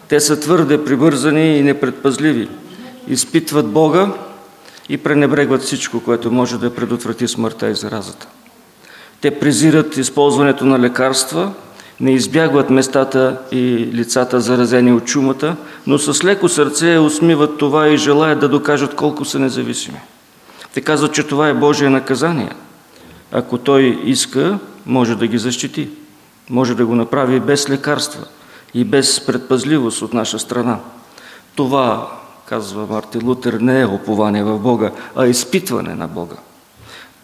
Те 0.08 0.20
са 0.20 0.40
твърде 0.40 0.84
прибързани 0.84 1.58
и 1.58 1.62
непредпазливи. 1.62 2.48
Изпитват 3.08 3.66
Бога 3.66 4.08
и 4.88 4.96
пренебрегват 4.96 5.62
всичко, 5.62 6.00
което 6.00 6.32
може 6.32 6.58
да 6.58 6.74
предотврати 6.74 7.28
смъртта 7.28 7.68
и 7.68 7.74
заразата. 7.74 8.26
Те 9.26 9.38
презират 9.38 9.96
използването 9.96 10.66
на 10.66 10.78
лекарства, 10.78 11.52
не 12.00 12.12
избягват 12.12 12.70
местата 12.70 13.38
и 13.52 13.90
лицата 13.94 14.40
заразени 14.40 14.92
от 14.92 15.04
чумата, 15.04 15.56
но 15.86 15.98
с 15.98 16.24
леко 16.24 16.48
сърце 16.48 16.98
усмиват 16.98 17.58
това 17.58 17.88
и 17.88 17.96
желаят 17.96 18.40
да 18.40 18.48
докажат 18.48 18.94
колко 18.94 19.24
са 19.24 19.38
независими. 19.38 20.00
Те 20.74 20.80
казват, 20.80 21.14
че 21.14 21.22
това 21.22 21.48
е 21.48 21.54
Божие 21.54 21.90
наказание. 21.90 22.50
Ако 23.32 23.58
Той 23.58 24.00
иска, 24.04 24.58
може 24.86 25.14
да 25.14 25.26
ги 25.26 25.38
защити. 25.38 25.88
Може 26.50 26.74
да 26.74 26.86
го 26.86 26.94
направи 26.94 27.40
без 27.40 27.70
лекарства 27.70 28.24
и 28.74 28.84
без 28.84 29.26
предпазливост 29.26 30.02
от 30.02 30.14
наша 30.14 30.38
страна. 30.38 30.78
Това, 31.54 32.12
казва 32.48 32.86
Мартин 32.90 33.20
Лутер, 33.24 33.52
не 33.52 33.80
е 33.80 33.86
опование 33.86 34.44
в 34.44 34.58
Бога, 34.58 34.90
а 35.16 35.26
изпитване 35.26 35.94
на 35.94 36.08
Бога. 36.08 36.36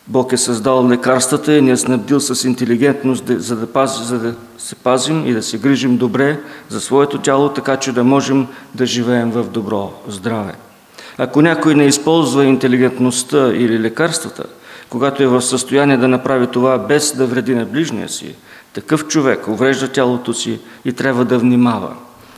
Бог 0.08 0.32
е 0.32 0.36
създал 0.36 0.88
лекарствата 0.88 1.56
и 1.56 1.62
ни 1.62 1.70
е 1.70 1.76
снабдил 1.76 2.20
с 2.20 2.44
интелигентност, 2.44 3.24
за 3.26 3.56
да, 3.56 3.66
пази, 3.66 4.04
за 4.04 4.18
да 4.18 4.34
се 4.58 4.74
пазим 4.74 5.26
и 5.26 5.32
да 5.32 5.42
се 5.42 5.58
грижим 5.58 5.96
добре 5.96 6.40
за 6.68 6.80
своето 6.80 7.18
тяло, 7.18 7.48
така 7.48 7.76
че 7.76 7.92
да 7.92 8.04
можем 8.04 8.46
да 8.74 8.86
живеем 8.86 9.30
в 9.30 9.44
добро 9.44 9.92
здраве. 10.08 10.54
Ако 11.18 11.42
някой 11.42 11.74
не 11.74 11.84
използва 11.84 12.44
интелигентността 12.44 13.52
или 13.54 13.80
лекарствата, 13.80 14.44
когато 14.88 15.22
е 15.22 15.26
в 15.26 15.42
състояние 15.42 15.96
да 15.96 16.08
направи 16.08 16.46
това 16.46 16.78
без 16.78 17.16
да 17.16 17.26
вреди 17.26 17.54
на 17.54 17.64
ближния 17.64 18.08
си, 18.08 18.34
такъв 18.72 19.06
човек 19.06 19.48
уврежда 19.48 19.88
тялото 19.88 20.34
си 20.34 20.60
и 20.84 20.92
трябва 20.92 21.24
да 21.24 21.38
внимава, 21.38 21.94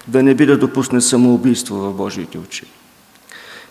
да 0.09 0.22
не 0.22 0.35
би 0.35 0.46
да 0.46 0.59
допусне 0.59 1.00
самоубийство 1.00 1.77
в 1.77 1.92
Божиите 1.92 2.38
очи. 2.38 2.64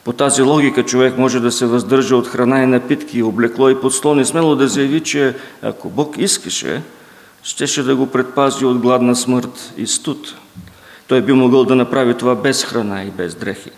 По 0.06 0.14
тази 0.14 0.42
логика 0.42 0.84
човек 0.84 1.18
може 1.18 1.40
да 1.40 1.52
се 1.52 1.66
въздържа 1.66 2.16
от 2.16 2.28
храна 2.28 2.64
и 2.64 2.68
напитки, 2.68 3.24
облекло 3.24 3.70
и 3.70 3.82
подслон 3.82 4.26
смело 4.26 4.56
да 4.56 4.68
заяви, 4.68 5.00
че 5.00 5.36
ако 5.62 5.90
Бог 5.90 6.16
искаше, 6.18 6.82
щеше 7.44 7.84
да 7.84 7.96
го 7.96 8.08
предпази 8.08 8.66
от 8.66 8.78
гладна 8.78 9.16
смърт 9.16 9.74
и 9.78 9.88
студ. 9.88 10.36
Той 11.08 11.22
би 11.22 11.34
могъл 11.34 11.66
да 11.66 11.76
направи 11.76 12.14
това 12.14 12.36
без 12.36 12.64
храна 12.64 13.04
и 13.04 13.12
без 13.12 13.36
дрехи. 13.36 13.72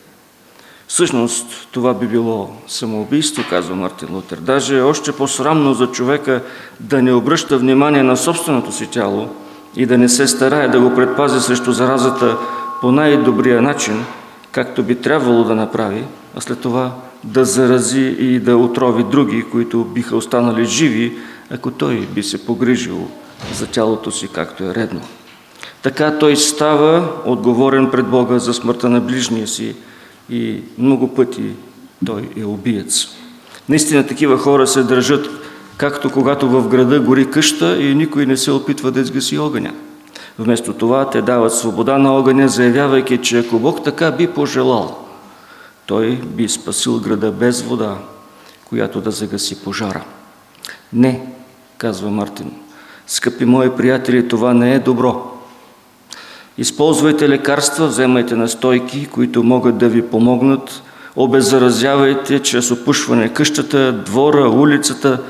Всъщност 0.87 1.67
това 1.71 1.93
би 1.93 2.07
било 2.07 2.49
самоубийство, 2.67 3.43
казва 3.49 3.75
Мартин 3.75 4.07
Лутер. 4.11 4.37
Даже 4.37 4.81
още 4.81 5.11
по-срамно 5.11 5.73
за 5.73 5.87
човека 5.87 6.41
да 6.79 7.01
не 7.01 7.13
обръща 7.13 7.57
внимание 7.57 8.03
на 8.03 8.17
собственото 8.17 8.71
си 8.71 8.87
тяло 8.87 9.29
и 9.75 9.85
да 9.85 9.97
не 9.97 10.09
се 10.09 10.27
старае 10.27 10.67
да 10.67 10.79
го 10.79 10.95
предпази 10.95 11.39
срещу 11.39 11.71
заразата 11.71 12.37
по 12.81 12.91
най-добрия 12.91 13.61
начин, 13.61 14.05
както 14.55 14.83
би 14.83 14.95
трябвало 14.95 15.43
да 15.43 15.55
направи, 15.55 16.03
а 16.35 16.41
след 16.41 16.59
това 16.59 16.95
да 17.23 17.45
зарази 17.45 18.15
и 18.19 18.39
да 18.39 18.57
отрови 18.57 19.03
други, 19.03 19.43
които 19.51 19.83
биха 19.83 20.15
останали 20.15 20.65
живи, 20.65 21.17
ако 21.49 21.71
той 21.71 21.99
би 21.99 22.23
се 22.23 22.45
погрижил 22.45 23.07
за 23.53 23.67
тялото 23.67 24.11
си, 24.11 24.27
както 24.33 24.63
е 24.63 24.75
редно. 24.75 25.01
Така 25.81 26.17
той 26.19 26.35
става 26.35 27.07
отговорен 27.25 27.91
пред 27.91 28.07
Бога 28.07 28.39
за 28.39 28.53
смъртта 28.53 28.89
на 28.89 29.01
ближния 29.01 29.47
си, 29.47 29.75
и 30.29 30.61
много 30.77 31.15
пъти 31.15 31.51
той 32.05 32.29
е 32.37 32.45
убиец. 32.45 33.07
Наистина 33.69 34.07
такива 34.07 34.37
хора 34.37 34.67
се 34.67 34.83
държат, 34.83 35.29
както 35.77 36.11
когато 36.11 36.49
в 36.49 36.67
града 36.67 36.99
гори 36.99 37.31
къща 37.31 37.81
и 37.81 37.95
никой 37.95 38.25
не 38.25 38.37
се 38.37 38.51
опитва 38.51 38.91
да 38.91 38.99
изгаси 38.99 39.37
огъня. 39.37 39.73
Вместо 40.39 40.73
това 40.73 41.09
те 41.09 41.21
дават 41.21 41.53
свобода 41.53 41.97
на 41.97 42.17
огъня, 42.17 42.47
заявявайки, 42.47 43.17
че 43.17 43.39
ако 43.39 43.59
Бог 43.59 43.83
така 43.83 44.11
би 44.11 44.27
пожелал, 44.27 44.97
той 45.85 46.15
би 46.15 46.49
спасил 46.49 46.99
града 46.99 47.31
без 47.31 47.61
вода, 47.61 47.97
която 48.65 49.01
да 49.01 49.11
загаси 49.11 49.63
пожара. 49.63 50.03
Не, 50.93 51.21
казва 51.77 52.09
Мартин, 52.09 52.51
скъпи 53.07 53.45
мои 53.45 53.69
приятели, 53.69 54.27
това 54.27 54.53
не 54.53 54.73
е 54.73 54.79
добро. 54.79 55.31
Използвайте 56.57 57.29
лекарства, 57.29 57.87
вземайте 57.87 58.35
настойки, 58.35 59.05
които 59.05 59.43
могат 59.43 59.77
да 59.77 59.89
ви 59.89 60.01
помогнат. 60.01 60.81
Обеззаразявайте 61.15 62.39
чрез 62.39 62.71
опушване 62.71 63.33
къщата, 63.33 63.91
двора, 63.93 64.49
улицата. 64.49 65.21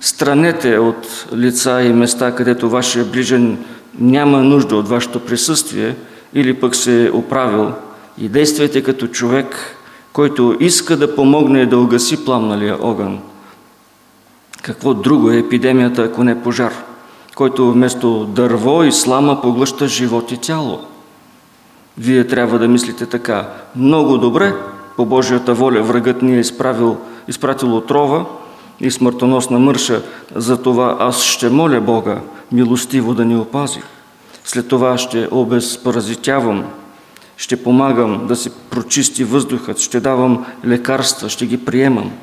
Странете 0.00 0.78
от 0.78 1.26
лица 1.36 1.82
и 1.82 1.92
места, 1.92 2.34
където 2.34 2.70
вашия 2.70 3.04
ближен 3.04 3.58
няма 3.98 4.42
нужда 4.42 4.76
от 4.76 4.88
вашето 4.88 5.20
присъствие 5.20 5.96
или 6.34 6.54
пък 6.54 6.76
се 6.76 7.06
е 7.06 7.10
оправил 7.10 7.72
и 8.18 8.28
действайте 8.28 8.82
като 8.82 9.06
човек, 9.06 9.76
който 10.12 10.56
иска 10.60 10.96
да 10.96 11.14
помогне 11.14 11.66
да 11.66 11.78
угаси 11.78 12.24
пламналия 12.24 12.76
огън. 12.80 13.20
Какво 14.62 14.94
друго 14.94 15.30
е 15.30 15.38
епидемията, 15.38 16.02
ако 16.02 16.24
не 16.24 16.42
пожар? 16.42 16.72
който 17.34 17.72
вместо 17.72 18.24
дърво 18.24 18.84
и 18.84 18.92
слама 18.92 19.40
поглъща 19.40 19.88
живот 19.88 20.32
и 20.32 20.36
тяло. 20.36 20.80
Вие 21.98 22.26
трябва 22.26 22.58
да 22.58 22.68
мислите 22.68 23.06
така. 23.06 23.48
Много 23.76 24.18
добре, 24.18 24.54
по 24.96 25.06
Божията 25.06 25.54
воля, 25.54 25.82
врагът 25.82 26.22
ни 26.22 26.36
е 26.36 26.40
изправил, 26.40 26.96
изпратил 27.28 27.76
отрова 27.76 28.24
и 28.82 28.90
смъртоносна 28.90 29.58
мърша, 29.58 30.02
затова 30.34 30.96
аз 31.00 31.22
ще 31.22 31.48
моля 31.48 31.80
Бога 31.80 32.20
милостиво 32.52 33.14
да 33.14 33.24
ни 33.24 33.36
опази. 33.36 33.80
След 34.44 34.68
това 34.68 34.98
ще 34.98 35.28
обезпаразитявам, 35.30 36.64
ще 37.36 37.62
помагам 37.62 38.26
да 38.26 38.36
се 38.36 38.50
прочисти 38.70 39.24
въздухът, 39.24 39.78
ще 39.78 40.00
давам 40.00 40.46
лекарства, 40.64 41.28
ще 41.28 41.46
ги 41.46 41.64
приемам– 41.64 42.12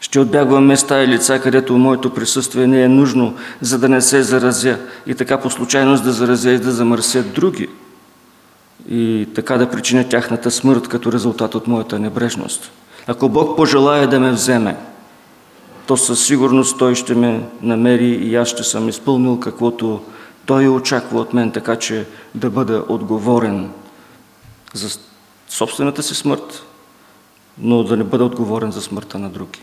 ще 0.00 0.20
отбягвам 0.20 0.66
места 0.66 1.02
и 1.02 1.08
лица, 1.08 1.40
където 1.40 1.78
моето 1.78 2.14
присъствие 2.14 2.66
не 2.66 2.82
е 2.82 2.88
нужно, 2.88 3.34
за 3.60 3.78
да 3.78 3.88
не 3.88 4.00
се 4.00 4.22
заразя 4.22 4.78
и 5.06 5.14
така 5.14 5.40
по 5.40 5.50
случайност 5.50 6.04
да 6.04 6.12
заразя 6.12 6.50
и 6.50 6.58
да 6.58 6.72
замърсят 6.72 7.32
други 7.32 7.68
и 8.90 9.28
така 9.34 9.58
да 9.58 9.70
причиня 9.70 10.08
тяхната 10.08 10.50
смърт 10.50 10.88
като 10.88 11.12
резултат 11.12 11.54
от 11.54 11.66
моята 11.66 11.98
небрежност. 11.98 12.70
Ако 13.06 13.28
Бог 13.28 13.56
пожелая 13.56 14.08
да 14.08 14.20
ме 14.20 14.30
вземе, 14.30 14.76
то 15.90 15.96
със 15.96 16.26
сигурност 16.26 16.78
Той 16.78 16.94
ще 16.94 17.14
ме 17.14 17.48
намери 17.62 18.08
и 18.08 18.36
аз 18.36 18.48
ще 18.48 18.62
съм 18.62 18.88
изпълнил 18.88 19.40
каквото 19.40 20.02
Той 20.46 20.68
очаква 20.68 21.20
от 21.20 21.34
мен, 21.34 21.52
така 21.52 21.76
че 21.76 22.06
да 22.34 22.50
бъда 22.50 22.84
отговорен 22.88 23.70
за 24.74 24.98
собствената 25.48 26.02
си 26.02 26.14
смърт, 26.14 26.62
но 27.58 27.84
да 27.84 27.96
не 27.96 28.04
бъда 28.04 28.24
отговорен 28.24 28.70
за 28.72 28.82
смъртта 28.82 29.18
на 29.18 29.30
други. 29.30 29.60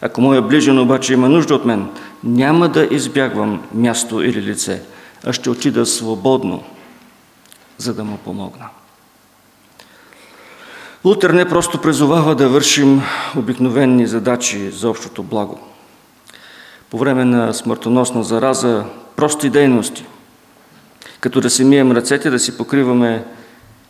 Ако 0.00 0.20
моя 0.20 0.42
ближен 0.42 0.78
обаче 0.78 1.12
има 1.12 1.28
нужда 1.28 1.54
от 1.54 1.64
мен, 1.64 1.88
няма 2.24 2.68
да 2.68 2.88
избягвам 2.90 3.62
място 3.74 4.22
или 4.22 4.42
лице, 4.42 4.82
а 5.26 5.32
ще 5.32 5.50
отида 5.50 5.86
свободно, 5.86 6.62
за 7.78 7.94
да 7.94 8.04
му 8.04 8.16
помогна. 8.16 8.68
Лутер 11.04 11.30
не 11.30 11.48
просто 11.48 11.80
призовава 11.80 12.34
да 12.34 12.48
вършим 12.48 13.02
обикновени 13.36 14.06
задачи 14.06 14.70
за 14.70 14.90
общото 14.90 15.22
благо. 15.22 15.58
По 16.90 16.98
време 16.98 17.24
на 17.24 17.54
смъртоносна 17.54 18.22
зараза, 18.22 18.84
прости 19.16 19.50
дейности, 19.50 20.04
като 21.20 21.40
да 21.40 21.50
си 21.50 21.64
мием 21.64 21.92
ръцете, 21.92 22.30
да 22.30 22.38
си 22.38 22.56
покриваме, 22.56 23.24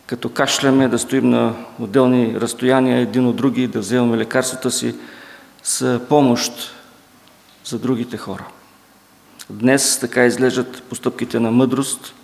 като 0.07 0.29
кашляме, 0.29 0.89
да 0.89 0.99
стоим 0.99 1.31
на 1.31 1.55
отделни 1.81 2.41
разстояния 2.41 2.99
един 2.99 3.27
от 3.27 3.37
други, 3.37 3.67
да 3.67 3.79
вземаме 3.79 4.17
лекарствата 4.17 4.71
си, 4.71 4.95
са 5.63 6.01
помощ 6.09 6.75
за 7.65 7.79
другите 7.79 8.17
хора. 8.17 8.45
Днес 9.51 9.99
така 9.99 10.27
излежат 10.27 10.83
постъпките 10.83 11.41
на 11.41 11.51
мъдрост, 11.51 12.15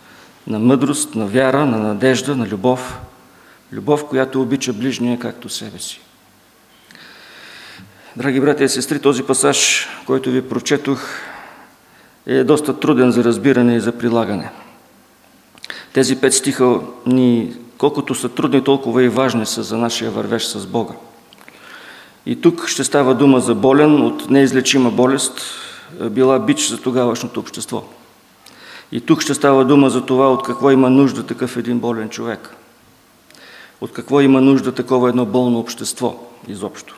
на 0.47 0.59
мъдрост, 0.59 1.15
на 1.15 1.27
вяра, 1.27 1.67
на 1.67 1.79
надежда, 1.79 2.37
на 2.37 2.47
любов. 2.47 2.99
Любов, 3.73 4.07
която 4.09 4.43
обича 4.43 4.73
ближния 4.73 5.19
както 5.19 5.49
себе 5.49 5.79
си. 5.79 6.01
Драги 8.17 8.41
братя 8.41 8.65
и 8.65 8.69
сестри, 8.69 9.01
този 9.01 9.23
пасаж, 9.23 9.89
който 10.07 10.31
ви 10.31 10.49
прочетох, 10.49 11.01
е 12.27 12.45
доста 12.45 12.81
труден 12.81 13.11
за 13.11 13.25
разбиране 13.25 13.77
и 13.77 13.81
за 13.81 13.93
прилагане. 13.93 14.51
Тези 15.93 16.17
пет 16.17 16.35
стиха 16.35 16.81
ни 17.07 17.57
колкото 17.79 18.15
са 18.15 18.29
трудни, 18.29 18.65
толкова 18.65 19.03
и 19.03 19.09
важни 19.09 19.47
са 19.47 19.63
за 19.63 19.79
нашия 19.79 20.11
вървеж 20.11 20.47
с 20.47 20.67
Бога. 20.67 20.95
И 22.27 22.41
тук 22.41 22.67
ще 22.69 22.85
става 22.85 23.15
дума 23.15 23.41
за 23.41 23.55
болен 23.55 24.03
от 24.03 24.31
неизлечима 24.31 24.91
болест, 24.91 25.41
била 26.11 26.39
бич 26.39 26.69
за 26.69 26.83
тогавашното 26.83 27.41
общество. 27.41 27.85
И 28.93 29.01
тук 29.01 29.23
ще 29.23 29.35
става 29.35 29.65
дума 29.65 29.91
за 29.91 30.07
това 30.07 30.33
от 30.33 30.43
какво 30.43 30.71
има 30.71 30.91
нужда 30.91 31.27
такъв 31.27 31.57
един 31.57 31.79
болен 31.79 32.09
човек. 32.09 32.57
От 33.81 33.93
какво 33.93 34.21
има 34.21 34.41
нужда 34.41 34.73
такова 34.73 35.09
едно 35.09 35.27
болно 35.27 35.59
общество 35.59 36.15
изобщо. 36.49 36.97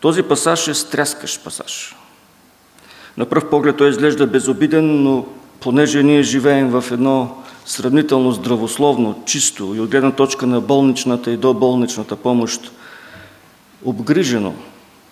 Този 0.00 0.22
пасаж 0.22 0.68
е 0.68 0.74
стряскащ 0.74 1.44
пасаж. 1.44 1.96
На 3.16 3.26
пръв 3.26 3.50
поглед 3.50 3.76
той 3.76 3.90
изглежда 3.90 4.26
безобиден, 4.26 5.02
но 5.02 5.26
понеже 5.60 6.02
ние 6.02 6.22
живеем 6.22 6.70
в 6.70 6.84
едно 6.90 7.36
сравнително 7.66 8.32
здравословно, 8.32 9.22
чисто 9.26 9.74
и 9.76 9.80
от 9.80 9.90
гледна 9.90 10.10
точка 10.10 10.46
на 10.46 10.60
болничната 10.60 11.30
и 11.30 11.36
доболничната 11.36 12.16
помощ, 12.16 12.72
обгрижено 13.84 14.54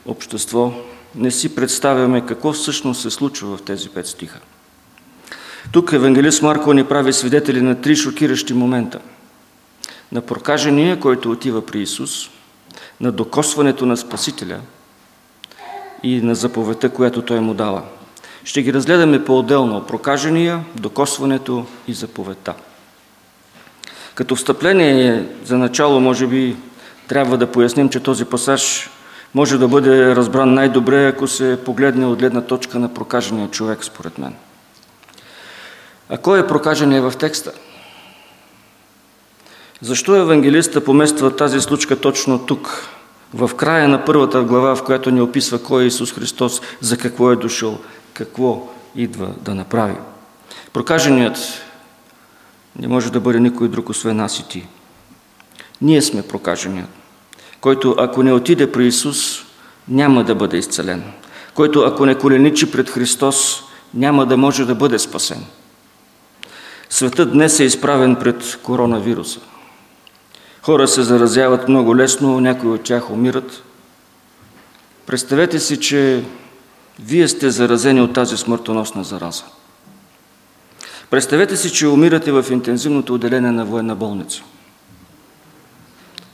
общество, 0.06 0.72
не 1.14 1.30
си 1.30 1.54
представяме 1.54 2.26
какво 2.26 2.52
всъщност 2.52 3.00
се 3.00 3.10
случва 3.10 3.56
в 3.56 3.62
тези 3.62 3.88
пет 3.88 4.06
стиха. 4.06 4.40
Тук 5.72 5.92
евангелист 5.92 6.42
Марко 6.42 6.72
ни 6.72 6.84
прави 6.84 7.12
свидетели 7.12 7.60
на 7.60 7.80
три 7.80 7.96
шокиращи 7.96 8.54
момента. 8.54 8.98
На 10.12 10.20
прокажения, 10.20 11.00
който 11.00 11.30
отива 11.30 11.66
при 11.66 11.80
Исус, 11.80 12.30
на 13.00 13.12
докосването 13.12 13.86
на 13.86 13.96
Спасителя 13.96 14.60
и 16.02 16.20
на 16.20 16.34
заповедта, 16.34 16.88
която 16.88 17.22
Той 17.22 17.40
му 17.40 17.54
дава. 17.54 17.82
Ще 18.44 18.62
ги 18.62 18.72
разгледаме 18.72 19.24
по-отделно. 19.24 19.86
Прокажения, 19.86 20.64
докосването 20.74 21.66
и 21.88 21.92
заповедта. 21.92 22.54
Като 24.14 24.36
встъпление 24.36 25.26
за 25.44 25.58
начало, 25.58 26.00
може 26.00 26.26
би, 26.26 26.56
трябва 27.08 27.38
да 27.38 27.52
поясним, 27.52 27.88
че 27.88 28.00
този 28.00 28.24
пасаж 28.24 28.90
може 29.34 29.58
да 29.58 29.68
бъде 29.68 30.16
разбран 30.16 30.54
най-добре, 30.54 31.06
ако 31.06 31.28
се 31.28 31.58
погледне 31.64 32.06
от 32.06 32.18
гледна 32.18 32.40
точка 32.40 32.78
на 32.78 32.94
прокажения 32.94 33.48
човек, 33.48 33.84
според 33.84 34.18
мен. 34.18 34.34
А 36.08 36.18
кой 36.18 36.40
е 36.40 36.46
прокажения 36.46 37.10
в 37.10 37.16
текста? 37.18 37.52
Защо 39.82 40.16
евангелиста 40.16 40.84
помества 40.84 41.36
тази 41.36 41.60
случка 41.60 42.00
точно 42.00 42.46
тук, 42.46 42.88
в 43.34 43.50
края 43.56 43.88
на 43.88 44.04
първата 44.04 44.42
глава, 44.42 44.76
в 44.76 44.84
която 44.84 45.10
ни 45.10 45.20
описва 45.20 45.62
кой 45.62 45.82
е 45.82 45.86
Исус 45.86 46.12
Христос, 46.12 46.60
за 46.80 46.98
какво 46.98 47.32
е 47.32 47.36
дошъл, 47.36 47.78
какво 48.14 48.68
идва 48.96 49.28
да 49.40 49.54
направи? 49.54 49.94
Прокаженият 50.72 51.38
не 52.78 52.88
може 52.88 53.12
да 53.12 53.20
бъде 53.20 53.40
никой 53.40 53.68
друг, 53.68 53.88
освен 53.88 54.16
нас 54.16 54.38
и 54.38 54.48
ти. 54.48 54.66
Ние 55.80 56.02
сме 56.02 56.28
прокаженият, 56.28 56.88
който 57.60 57.94
ако 57.98 58.22
не 58.22 58.32
отиде 58.32 58.72
при 58.72 58.86
Исус, 58.86 59.44
няма 59.88 60.24
да 60.24 60.34
бъде 60.34 60.56
изцелен. 60.56 61.02
Който 61.54 61.80
ако 61.80 62.06
не 62.06 62.14
коленичи 62.14 62.70
пред 62.70 62.90
Христос, 62.90 63.62
няма 63.94 64.26
да 64.26 64.36
може 64.36 64.64
да 64.64 64.74
бъде 64.74 64.98
спасен. 64.98 65.44
Светът 66.90 67.32
днес 67.32 67.60
е 67.60 67.64
изправен 67.64 68.16
пред 68.16 68.58
коронавируса. 68.62 69.40
Хора 70.62 70.88
се 70.88 71.02
заразяват 71.02 71.68
много 71.68 71.96
лесно, 71.96 72.40
някои 72.40 72.70
от 72.70 72.82
тях 72.82 73.10
умират. 73.10 73.62
Представете 75.06 75.58
си, 75.58 75.80
че 75.80 76.24
вие 77.00 77.28
сте 77.28 77.50
заразени 77.50 78.00
от 78.00 78.12
тази 78.12 78.36
смъртоносна 78.36 79.04
зараза. 79.04 79.44
Представете 81.10 81.56
си, 81.56 81.72
че 81.72 81.86
умирате 81.86 82.32
в 82.32 82.46
интензивното 82.50 83.14
отделение 83.14 83.50
на 83.50 83.64
военна 83.64 83.94
болница. 83.94 84.42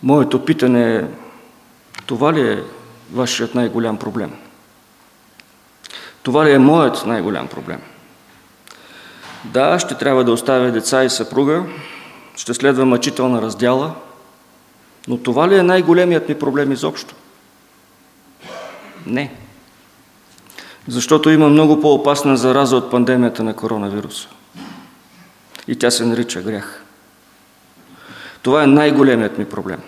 Моето 0.03 0.45
питане 0.45 0.97
е, 0.97 1.05
това 2.07 2.33
ли 2.33 2.53
е 2.53 2.63
вашият 3.13 3.55
най-голям 3.55 3.97
проблем? 3.97 4.33
Това 6.23 6.45
ли 6.45 6.53
е 6.53 6.59
моят 6.59 7.07
най-голям 7.07 7.49
проблем? 7.49 7.81
Да, 9.45 9.79
ще 9.79 9.95
трябва 9.95 10.25
да 10.25 10.33
оставя 10.33 10.73
деца 10.73 11.05
и 11.05 11.11
съпруга, 11.11 11.63
ще 12.37 12.55
следва 12.55 12.85
мъчителна 12.85 13.43
раздяла, 13.43 13.95
но 15.09 15.19
това 15.19 15.49
ли 15.49 15.55
е 15.59 15.63
най-големият 15.63 16.29
ми 16.29 16.35
проблем 16.35 16.73
изобщо? 16.73 17.15
Не. 19.07 19.35
Защото 20.89 21.31
има 21.31 21.49
много 21.49 21.81
по-опасна 21.81 22.37
зараза 22.37 22.77
от 22.77 22.91
пандемията 22.91 23.43
на 23.43 23.57
коронавируса. 23.57 24.29
И 25.69 25.77
тя 25.77 25.91
се 25.91 26.07
нарича 26.07 26.43
грях. 26.43 26.85
Това 28.43 28.63
е 28.63 28.67
най-големият 28.67 29.39
ми 29.39 29.45
проблем. 29.45 29.81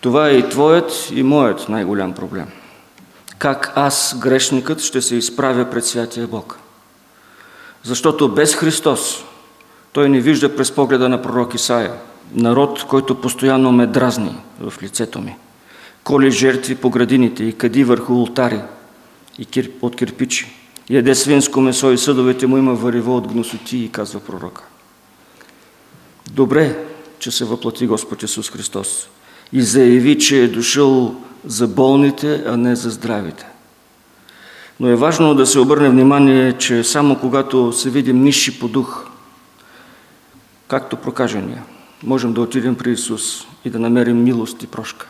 Това 0.00 0.28
е 0.28 0.36
и 0.36 0.48
твоят, 0.48 1.08
и 1.12 1.22
моят 1.22 1.68
най-голям 1.68 2.14
проблем. 2.14 2.46
Как 3.38 3.72
аз, 3.74 4.16
грешникът, 4.18 4.80
ще 4.80 5.02
се 5.02 5.16
изправя 5.16 5.70
пред 5.70 5.86
Святия 5.86 6.26
Бог? 6.26 6.58
Защото 7.82 8.34
без 8.34 8.54
Христос 8.54 9.24
той 9.92 10.08
не 10.08 10.20
вижда 10.20 10.56
през 10.56 10.72
погледа 10.72 11.08
на 11.08 11.22
пророк 11.22 11.54
Исаия. 11.54 11.94
Народ, 12.34 12.84
който 12.84 13.20
постоянно 13.20 13.72
ме 13.72 13.86
дразни 13.86 14.34
в 14.60 14.82
лицето 14.82 15.20
ми. 15.20 15.36
Коли 16.04 16.30
жертви 16.30 16.74
по 16.74 16.90
градините 16.90 17.44
и 17.44 17.52
кади 17.52 17.84
върху 17.84 18.14
ултари 18.14 18.60
и 19.38 19.70
от 19.82 19.96
кирпичи. 19.96 20.52
Яде 20.90 21.14
свинско 21.14 21.60
месо 21.60 21.92
и 21.92 21.98
съдовете 21.98 22.46
му 22.46 22.56
има 22.56 22.74
варево 22.74 23.16
от 23.16 23.28
гносоти, 23.32 23.90
казва 23.92 24.20
пророка. 24.20 24.62
Добре, 26.30 26.84
че 27.18 27.30
се 27.30 27.44
въплати 27.44 27.86
Господ 27.86 28.22
Исус 28.22 28.50
Христос 28.50 29.08
и 29.52 29.62
заяви, 29.62 30.18
че 30.18 30.42
е 30.42 30.48
дошъл 30.48 31.14
за 31.44 31.68
болните, 31.68 32.44
а 32.46 32.56
не 32.56 32.76
за 32.76 32.90
здравите. 32.90 33.46
Но 34.80 34.88
е 34.88 34.96
важно 34.96 35.34
да 35.34 35.46
се 35.46 35.58
обърне 35.58 35.88
внимание, 35.88 36.52
че 36.52 36.84
само 36.84 37.18
когато 37.18 37.72
се 37.72 37.90
видим 37.90 38.22
ниши 38.22 38.58
по 38.58 38.68
дух, 38.68 39.06
както 40.68 40.96
прокажения, 40.96 41.62
можем 42.02 42.32
да 42.32 42.40
отидем 42.40 42.76
при 42.76 42.92
Исус 42.92 43.46
и 43.64 43.70
да 43.70 43.78
намерим 43.78 44.22
милост 44.22 44.62
и 44.62 44.66
прошка. 44.66 45.06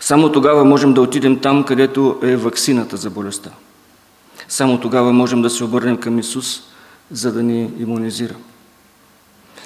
Само 0.00 0.32
тогава 0.32 0.64
можем 0.64 0.94
да 0.94 1.00
отидем 1.00 1.40
там, 1.40 1.64
където 1.64 2.18
е 2.22 2.36
ваксината 2.36 2.96
за 2.96 3.10
болестта. 3.10 3.50
Само 4.48 4.80
тогава 4.80 5.12
можем 5.12 5.42
да 5.42 5.50
се 5.50 5.64
обърнем 5.64 5.96
към 5.96 6.18
Исус, 6.18 6.62
за 7.10 7.32
да 7.32 7.42
ни 7.42 7.70
иммунизира. 7.78 8.34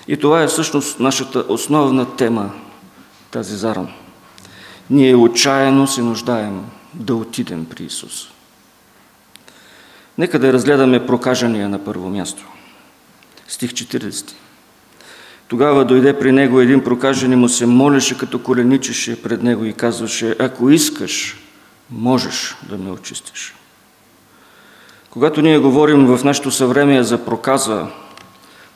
И 0.09 0.17
това 0.17 0.43
е 0.43 0.47
всъщност 0.47 1.01
нашата 1.01 1.45
основна 1.49 2.17
тема 2.17 2.51
тази 3.31 3.57
заран. 3.57 3.89
Ние 4.91 5.17
отчаяно 5.17 5.87
се 5.87 6.03
нуждаем 6.03 6.65
да 6.95 7.15
отидем 7.15 7.67
при 7.67 7.85
Исус. 7.85 8.29
Нека 10.19 10.39
да 10.39 10.53
разгледаме 10.53 11.07
прокажания 11.07 11.69
на 11.69 11.85
първо 11.85 12.09
място. 12.09 12.47
Стих 13.49 13.73
40. 13.73 14.33
Тогава 15.51 15.85
дойде 15.85 16.19
при 16.19 16.33
него 16.33 16.61
един 16.61 16.85
прокажен 16.85 17.33
и 17.33 17.37
му 17.37 17.49
се 17.49 17.67
молеше, 17.67 18.19
като 18.19 18.39
коленичеше 18.39 19.23
пред 19.23 19.43
него 19.43 19.65
и 19.65 19.73
казваше, 19.73 20.37
ако 20.39 20.71
искаш, 20.71 21.37
можеш 21.91 22.57
да 22.69 22.79
ме 22.79 22.91
очистиш. 22.91 23.55
Когато 25.11 25.43
ние 25.43 25.59
говорим 25.59 26.07
в 26.07 26.25
нашето 26.25 26.51
съвремие 26.51 27.03
за 27.03 27.25
проказа, 27.25 27.87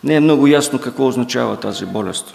не 0.04 0.14
е 0.14 0.20
много 0.20 0.46
ясно 0.46 0.78
какво 0.78 1.06
означава 1.06 1.56
тази 1.56 1.86
болест. 1.86 2.34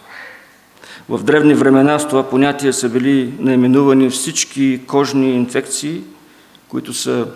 В 1.10 1.24
древни 1.24 1.54
времена 1.54 2.00
с 2.00 2.08
това 2.08 2.30
понятие 2.30 2.74
са 2.74 2.90
били 2.90 3.34
наименувани 3.40 4.10
всички 4.10 4.82
кожни 4.88 5.36
инфекции, 5.36 6.02
които 6.68 6.94
са, 6.94 7.28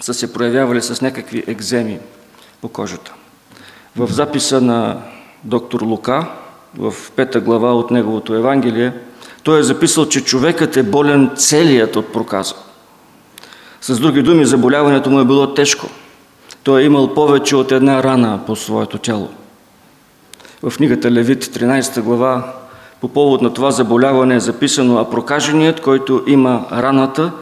са 0.00 0.14
се 0.14 0.32
проявявали 0.32 0.82
с 0.82 1.00
някакви 1.00 1.44
екземи 1.46 1.98
по 2.60 2.68
кожата. 2.68 3.14
В 3.96 4.12
записа 4.12 4.60
на 4.60 5.02
доктор 5.44 5.82
Лука, 5.82 6.26
в 6.78 6.94
пета 7.16 7.40
глава 7.40 7.74
от 7.74 7.90
неговото 7.90 8.34
Евангелие, 8.34 8.92
той 9.42 9.60
е 9.60 9.62
записал, 9.62 10.06
че 10.06 10.24
човекът 10.24 10.76
е 10.76 10.82
болен 10.82 11.30
целият 11.36 11.96
от 11.96 12.12
проказа. 12.12 12.54
С 13.80 13.98
други 13.98 14.22
думи, 14.22 14.44
заболяването 14.44 15.10
му 15.10 15.20
е 15.20 15.24
било 15.24 15.54
тежко. 15.54 15.86
Той 16.62 16.82
е 16.82 16.84
имал 16.84 17.14
повече 17.14 17.56
от 17.56 17.72
една 17.72 18.02
рана 18.02 18.40
по 18.46 18.56
своето 18.56 18.98
тяло. 18.98 19.28
В 20.62 20.76
книгата 20.76 21.10
Левит, 21.10 21.44
13 21.44 22.00
глава, 22.00 22.52
по 23.00 23.08
повод 23.08 23.42
на 23.42 23.54
това 23.54 23.70
заболяване 23.70 24.34
е 24.34 24.40
записано, 24.40 24.98
а 24.98 25.10
прокаженият, 25.10 25.80
който 25.80 26.24
има 26.26 26.66
раната, 26.72 27.32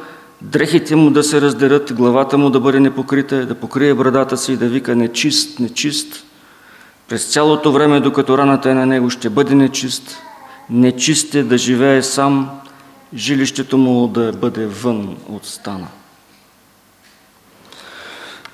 дрехите 0.43 0.97
му 0.97 1.11
да 1.11 1.23
се 1.23 1.41
раздерат, 1.41 1.95
главата 1.95 2.39
му 2.39 2.51
да 2.51 2.61
бъде 2.61 2.81
непокрита, 2.81 3.47
да 3.47 3.55
покрие 3.55 3.95
брадата 3.95 4.37
си 4.37 4.53
и 4.53 4.57
да 4.57 4.67
вика 4.67 4.97
нечист, 4.97 5.59
нечист. 5.59 6.25
През 7.09 7.33
цялото 7.33 7.73
време, 7.73 8.01
докато 8.01 8.39
раната 8.39 8.71
е 8.71 8.75
на 8.75 8.87
него, 8.87 9.11
ще 9.11 9.31
бъде 9.31 9.55
нечист. 9.55 10.17
Нечист 10.71 11.35
е 11.35 11.43
да 11.43 11.59
живее 11.59 12.03
сам, 12.03 12.51
жилището 13.15 13.79
му 13.79 14.09
да 14.09 14.33
бъде 14.33 14.67
вън 14.67 15.17
от 15.29 15.47
стана. 15.47 15.87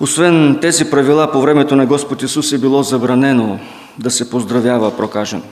Освен 0.00 0.58
тези 0.60 0.90
правила, 0.90 1.32
по 1.32 1.40
времето 1.40 1.76
на 1.76 1.86
Господ 1.86 2.22
Исус 2.22 2.52
е 2.52 2.58
било 2.58 2.82
забранено 2.82 3.58
да 3.98 4.10
се 4.10 4.30
поздравява 4.30 4.96
прокажен. 4.96 5.42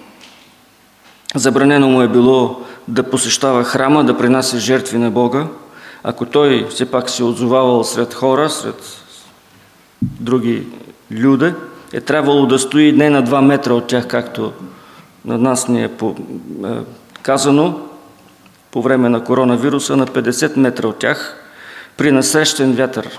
Забранено 1.34 1.88
му 1.88 2.02
е 2.02 2.08
било 2.08 2.60
да 2.88 3.10
посещава 3.10 3.64
храма, 3.64 4.04
да 4.04 4.18
принася 4.18 4.58
жертви 4.58 4.98
на 4.98 5.10
Бога. 5.10 5.46
Ако 6.04 6.26
той 6.26 6.66
все 6.70 6.90
пак 6.90 7.10
се 7.10 7.24
отзовавал 7.24 7.84
сред 7.84 8.14
хора, 8.14 8.50
сред 8.50 9.04
други 10.02 10.66
люди, 11.10 11.52
е 11.92 12.00
трябвало 12.00 12.46
да 12.46 12.58
стои 12.58 12.92
не 12.92 13.10
на 13.10 13.24
2 13.24 13.40
метра 13.40 13.74
от 13.74 13.86
тях, 13.86 14.06
както 14.06 14.52
на 15.24 15.38
нас 15.38 15.68
ни 15.68 15.82
е, 15.82 15.84
е 15.84 15.88
казано 17.22 17.80
по 18.70 18.82
време 18.82 19.08
на 19.08 19.24
коронавируса, 19.24 19.96
на 19.96 20.06
50 20.06 20.56
метра 20.56 20.88
от 20.88 20.98
тях, 20.98 21.42
при 21.96 22.12
насрещен 22.12 22.72
вятър. 22.72 23.18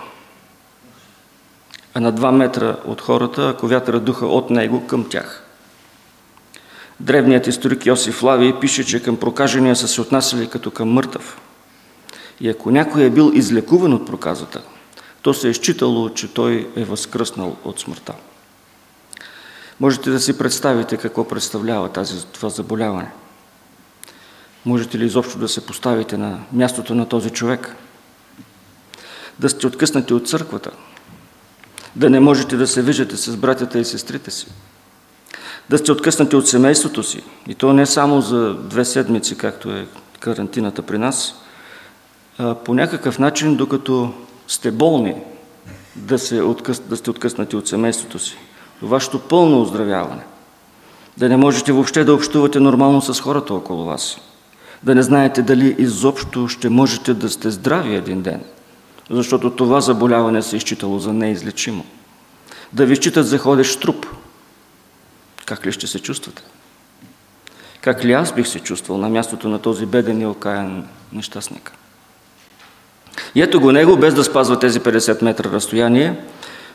А 1.94 2.00
на 2.00 2.14
2 2.14 2.32
метра 2.32 2.76
от 2.86 3.02
хората, 3.02 3.50
ако 3.50 3.68
вятъра 3.68 4.00
духа 4.00 4.26
от 4.26 4.50
него 4.50 4.88
към 4.88 5.10
тях. 5.10 5.44
Древният 7.00 7.48
историк 7.48 7.86
Йосиф 7.86 8.24
Лави 8.24 8.54
пише, 8.62 8.86
че 8.86 9.04
към 9.04 9.18
прокажения 9.18 9.76
са 9.76 9.88
се 9.88 10.02
отнасяли 10.02 10.50
като 10.50 10.72
към 10.72 10.90
мъртъв. 10.90 11.42
И 12.42 12.50
ако 12.50 12.72
някой 12.72 13.04
е 13.04 13.10
бил 13.10 13.32
излекуван 13.34 13.94
от 13.94 14.06
проказата, 14.06 14.62
то 15.22 15.34
се 15.34 15.50
е 15.50 15.54
считало, 15.54 16.10
че 16.10 16.34
той 16.34 16.70
е 16.76 16.84
възкръснал 16.84 17.56
от 17.64 17.80
смъртта. 17.80 18.14
Можете 19.84 20.10
да 20.10 20.20
си 20.20 20.38
представите 20.38 20.98
какво 20.98 21.28
представлява 21.28 21.90
тази, 21.90 22.26
това 22.26 22.50
заболяване. 22.50 23.12
Можете 24.66 25.00
ли 25.00 25.06
изобщо 25.06 25.38
да 25.38 25.48
се 25.48 25.66
поставите 25.66 26.18
на 26.18 26.40
мястото 26.54 26.96
на 26.96 27.10
този 27.10 27.30
човек? 27.30 27.76
Да 29.40 29.50
сте 29.50 29.68
откъснати 29.68 30.14
от 30.14 30.28
църквата, 30.28 30.72
да 31.96 32.10
не 32.10 32.20
можете 32.20 32.58
да 32.58 32.68
се 32.68 32.82
виждате 32.82 33.18
с 33.18 33.38
братята 33.38 33.80
и 33.80 33.86
сестрите 33.86 34.32
си, 34.32 34.48
да 35.70 35.78
сте 35.78 35.92
откъснати 35.92 36.36
от 36.36 36.48
семейството 36.48 37.04
си, 37.04 37.24
и 37.48 37.56
то 37.56 37.74
не 37.74 37.86
само 37.86 38.22
за 38.22 38.54
две 38.54 38.86
седмици, 38.86 39.38
както 39.38 39.72
е 39.72 39.88
карантината 40.20 40.82
при 40.82 40.98
нас, 40.98 41.36
а 42.38 42.56
по 42.56 42.74
някакъв 42.74 43.20
начин, 43.20 43.56
докато 43.56 44.14
сте 44.48 44.72
болни, 44.72 45.16
да, 45.96 46.20
се 46.20 46.42
откъс... 46.42 46.80
да 46.80 46.98
сте 46.98 47.10
откъснати 47.10 47.56
от 47.56 47.68
семейството 47.68 48.20
си, 48.20 48.38
вашето 48.88 49.20
пълно 49.20 49.62
оздравяване, 49.62 50.24
да 51.18 51.30
не 51.30 51.38
можете 51.38 51.72
въобще 51.72 52.04
да 52.04 52.14
общувате 52.14 52.60
нормално 52.60 53.02
с 53.02 53.22
хората 53.22 53.54
около 53.54 53.86
вас, 53.86 54.18
да 54.84 54.96
не 54.96 55.04
знаете 55.04 55.42
дали 55.42 55.76
изобщо 55.78 56.48
ще 56.48 56.70
можете 56.70 57.14
да 57.14 57.30
сте 57.30 57.52
здрави 57.52 57.96
един 57.96 58.22
ден, 58.22 58.42
защото 59.10 59.50
това 59.50 59.82
заболяване 59.82 60.42
се 60.42 60.56
е 60.56 60.58
изчитало 60.58 61.00
за 61.00 61.14
неизлечимо. 61.14 61.86
Да 62.74 62.86
ви 62.86 62.96
считат 62.96 63.28
за 63.28 63.38
ходещ 63.38 63.82
труп. 63.82 64.06
Как 65.46 65.66
ли 65.66 65.72
ще 65.72 65.88
се 65.88 66.00
чувствате? 66.00 66.44
Как 67.82 68.06
ли 68.06 68.14
аз 68.14 68.34
бих 68.34 68.48
се 68.48 68.60
чувствал 68.60 68.98
на 68.98 69.10
мястото 69.10 69.50
на 69.50 69.60
този 69.60 69.86
беден 69.86 70.22
и 70.22 70.26
окаян 70.26 70.88
нещастник? 71.14 71.72
И 73.36 73.42
ето 73.42 73.62
го 73.62 73.72
него, 73.72 73.98
без 73.98 74.14
да 74.14 74.24
спазва 74.24 74.60
тези 74.60 74.80
50 74.80 75.24
метра 75.24 75.52
разстояние, 75.52 76.16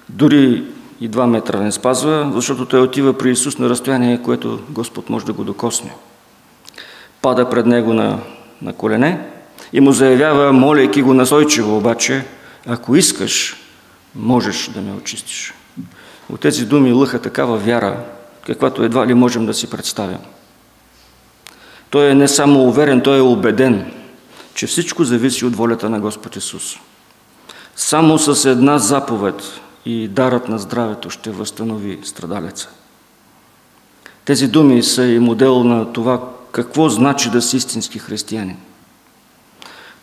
дори 0.09 0.65
и 1.01 1.11
2 1.11 1.27
метра 1.27 1.61
не 1.61 1.73
спазва, 1.73 2.31
защото 2.35 2.67
той 2.67 2.81
отива 2.81 3.19
при 3.19 3.31
Исус 3.31 3.59
на 3.59 3.69
разстояние, 3.69 4.23
което 4.23 4.61
Господ 4.71 5.11
може 5.11 5.27
да 5.27 5.33
го 5.33 5.45
докосне. 5.45 5.93
Пада 7.23 7.51
пред 7.51 7.67
него 7.67 7.95
на, 7.95 8.19
на 8.63 8.73
колене 8.73 9.21
и 9.73 9.81
му 9.81 9.93
заявява, 9.93 10.53
молейки 10.53 11.03
го 11.03 11.15
насойчиво 11.15 11.77
обаче, 11.77 12.25
ако 12.67 12.97
искаш, 12.97 13.57
можеш 14.15 14.69
да 14.69 14.81
ме 14.81 14.93
очистиш. 14.93 15.55
От 16.33 16.41
тези 16.41 16.67
думи 16.67 16.93
лъха 16.93 17.19
такава 17.19 17.57
вяра, 17.57 17.97
каквато 18.47 18.83
едва 18.83 19.07
ли 19.07 19.15
можем 19.15 19.47
да 19.47 19.55
си 19.55 19.71
представим. 19.71 20.19
Той 21.91 22.11
е 22.11 22.15
не 22.15 22.29
само 22.29 22.63
уверен, 22.63 23.01
той 23.01 23.19
е 23.19 23.21
убеден, 23.21 23.93
че 24.55 24.67
всичко 24.67 25.05
зависи 25.05 25.45
от 25.45 25.57
волята 25.57 25.91
на 25.91 26.01
Господ 26.01 26.37
Исус. 26.37 26.77
Само 27.77 28.19
с 28.19 28.51
една 28.51 28.79
заповед 28.79 29.61
и 29.89 30.09
дарът 30.09 30.49
на 30.49 30.59
здравето 30.59 31.11
ще 31.11 31.31
възстанови 31.31 31.99
страдалеца. 32.03 32.69
Тези 34.25 34.49
думи 34.49 34.83
са 34.83 35.05
и 35.05 35.19
модел 35.19 35.65
на 35.65 35.93
това 35.93 36.21
какво 36.53 36.89
значи 36.89 37.31
да 37.31 37.43
си 37.43 37.57
истински 37.57 37.99
християнин. 37.99 38.57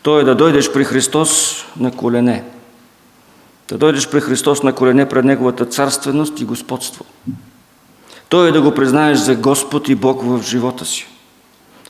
То 0.02 0.20
е 0.20 0.24
да 0.24 0.34
дойдеш 0.34 0.72
при 0.72 0.84
Христос 0.84 1.62
на 1.80 1.92
колене. 1.92 2.44
Да 3.68 3.78
дойдеш 3.78 4.10
при 4.10 4.20
Христос 4.20 4.62
на 4.62 4.72
колене 4.72 5.08
пред 5.08 5.24
Неговата 5.24 5.66
царственост 5.66 6.40
и 6.40 6.44
господство. 6.44 7.04
То 8.28 8.46
е 8.46 8.52
да 8.52 8.62
го 8.62 8.74
признаеш 8.74 9.18
за 9.18 9.34
Господ 9.34 9.88
и 9.88 9.94
Бог 9.94 10.22
в 10.22 10.42
живота 10.42 10.84
си. 10.84 11.06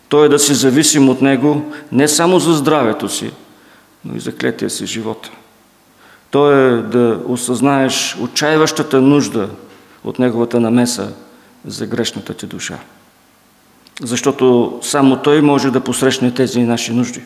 То 0.09 0.24
е 0.24 0.28
да 0.28 0.38
си 0.38 0.55
зависим 0.55 1.09
от 1.09 1.22
Него 1.22 1.72
не 1.92 2.09
само 2.09 2.38
за 2.38 2.53
здравето 2.53 3.09
си, 3.09 3.30
но 4.05 4.16
и 4.16 4.20
за 4.20 4.36
клетия 4.36 4.70
си 4.70 4.86
живота. 4.86 5.30
То 6.31 6.53
е 6.53 6.83
да 6.83 7.20
осъзнаеш 7.27 8.16
отчаиващата 8.20 9.01
нужда 9.01 9.49
от 10.05 10.18
Неговата 10.18 10.61
намеса 10.61 11.12
за 11.66 11.87
грешната 11.87 12.35
ти 12.35 12.47
душа. 12.47 12.79
Защото 14.03 14.79
само 14.83 15.16
Той 15.16 15.43
може 15.43 15.70
да 15.70 15.81
посрещне 15.81 16.35
тези 16.35 16.61
наши 16.61 16.93
нужди. 16.93 17.22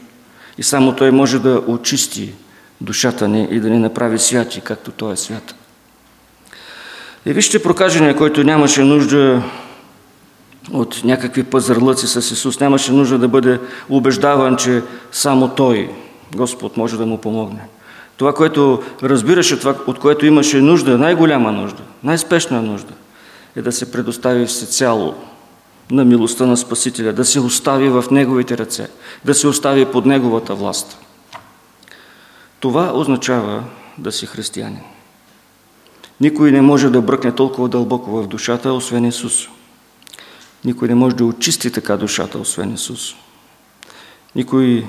И 0.59 0.63
само 0.63 0.97
Той 0.97 1.11
може 1.11 1.39
да 1.39 1.63
очисти 1.67 2.33
душата 2.81 3.29
ни 3.29 3.49
и 3.51 3.61
да 3.61 3.71
ни 3.71 3.79
направи 3.79 4.19
святи, 4.19 4.61
както 4.61 4.91
Той 4.91 5.13
е 5.13 5.17
свят. 5.17 5.55
И 7.27 7.33
вижте 7.33 7.63
прокажения, 7.63 8.17
който 8.17 8.45
нямаше 8.45 8.83
нужда 8.83 9.43
от 10.73 11.05
някакви 11.05 11.45
пазарлъци 11.45 12.07
с 12.07 12.17
Исус, 12.17 12.61
нямаше 12.61 12.93
нужда 12.93 13.19
да 13.19 13.29
бъде 13.29 13.61
убеждаван, 13.89 14.57
че 14.57 14.83
само 15.13 15.49
Той, 15.49 15.91
Господ, 16.35 16.77
може 16.77 16.99
да 16.99 17.07
му 17.07 17.19
помогне. 17.19 17.61
Това, 18.21 18.35
което 18.35 18.83
разбираше, 19.03 19.59
това, 19.59 19.75
от 19.87 19.99
което 19.99 20.27
имаше 20.27 20.61
нужда, 20.61 20.99
най-голяма 20.99 21.53
нужда, 21.53 21.83
най-спешна 22.03 22.63
нужда, 22.63 22.93
е 23.57 23.63
да 23.63 23.73
се 23.73 23.93
предостави 23.93 24.47
всецяло 24.47 25.15
на 25.91 26.05
милостта 26.05 26.47
на 26.47 26.57
Спасителя, 26.57 27.13
да 27.13 27.25
се 27.25 27.41
остави 27.41 27.89
в 27.89 28.05
Неговите 28.11 28.59
ръце, 28.59 28.89
да 29.25 29.35
се 29.35 29.47
остави 29.49 29.85
под 29.85 30.07
Неговата 30.07 30.55
власт. 30.55 30.99
Това 32.61 32.93
означава 32.95 33.65
да 33.99 34.13
си 34.13 34.27
християнин. 34.27 34.81
Никой 36.21 36.53
не 36.53 36.61
може 36.61 36.91
да 36.91 37.03
бръкне 37.03 37.33
толкова 37.33 37.69
дълбоко 37.69 38.11
в 38.11 38.27
душата, 38.27 38.73
освен 38.73 39.05
Исус. 39.05 39.49
Никой 40.65 40.89
не 40.89 40.95
може 40.95 41.17
да 41.17 41.25
очисти 41.25 41.73
така 41.73 41.97
душата, 41.97 42.39
освен 42.39 42.75
Исус. 42.75 43.15
Никой 44.35 44.87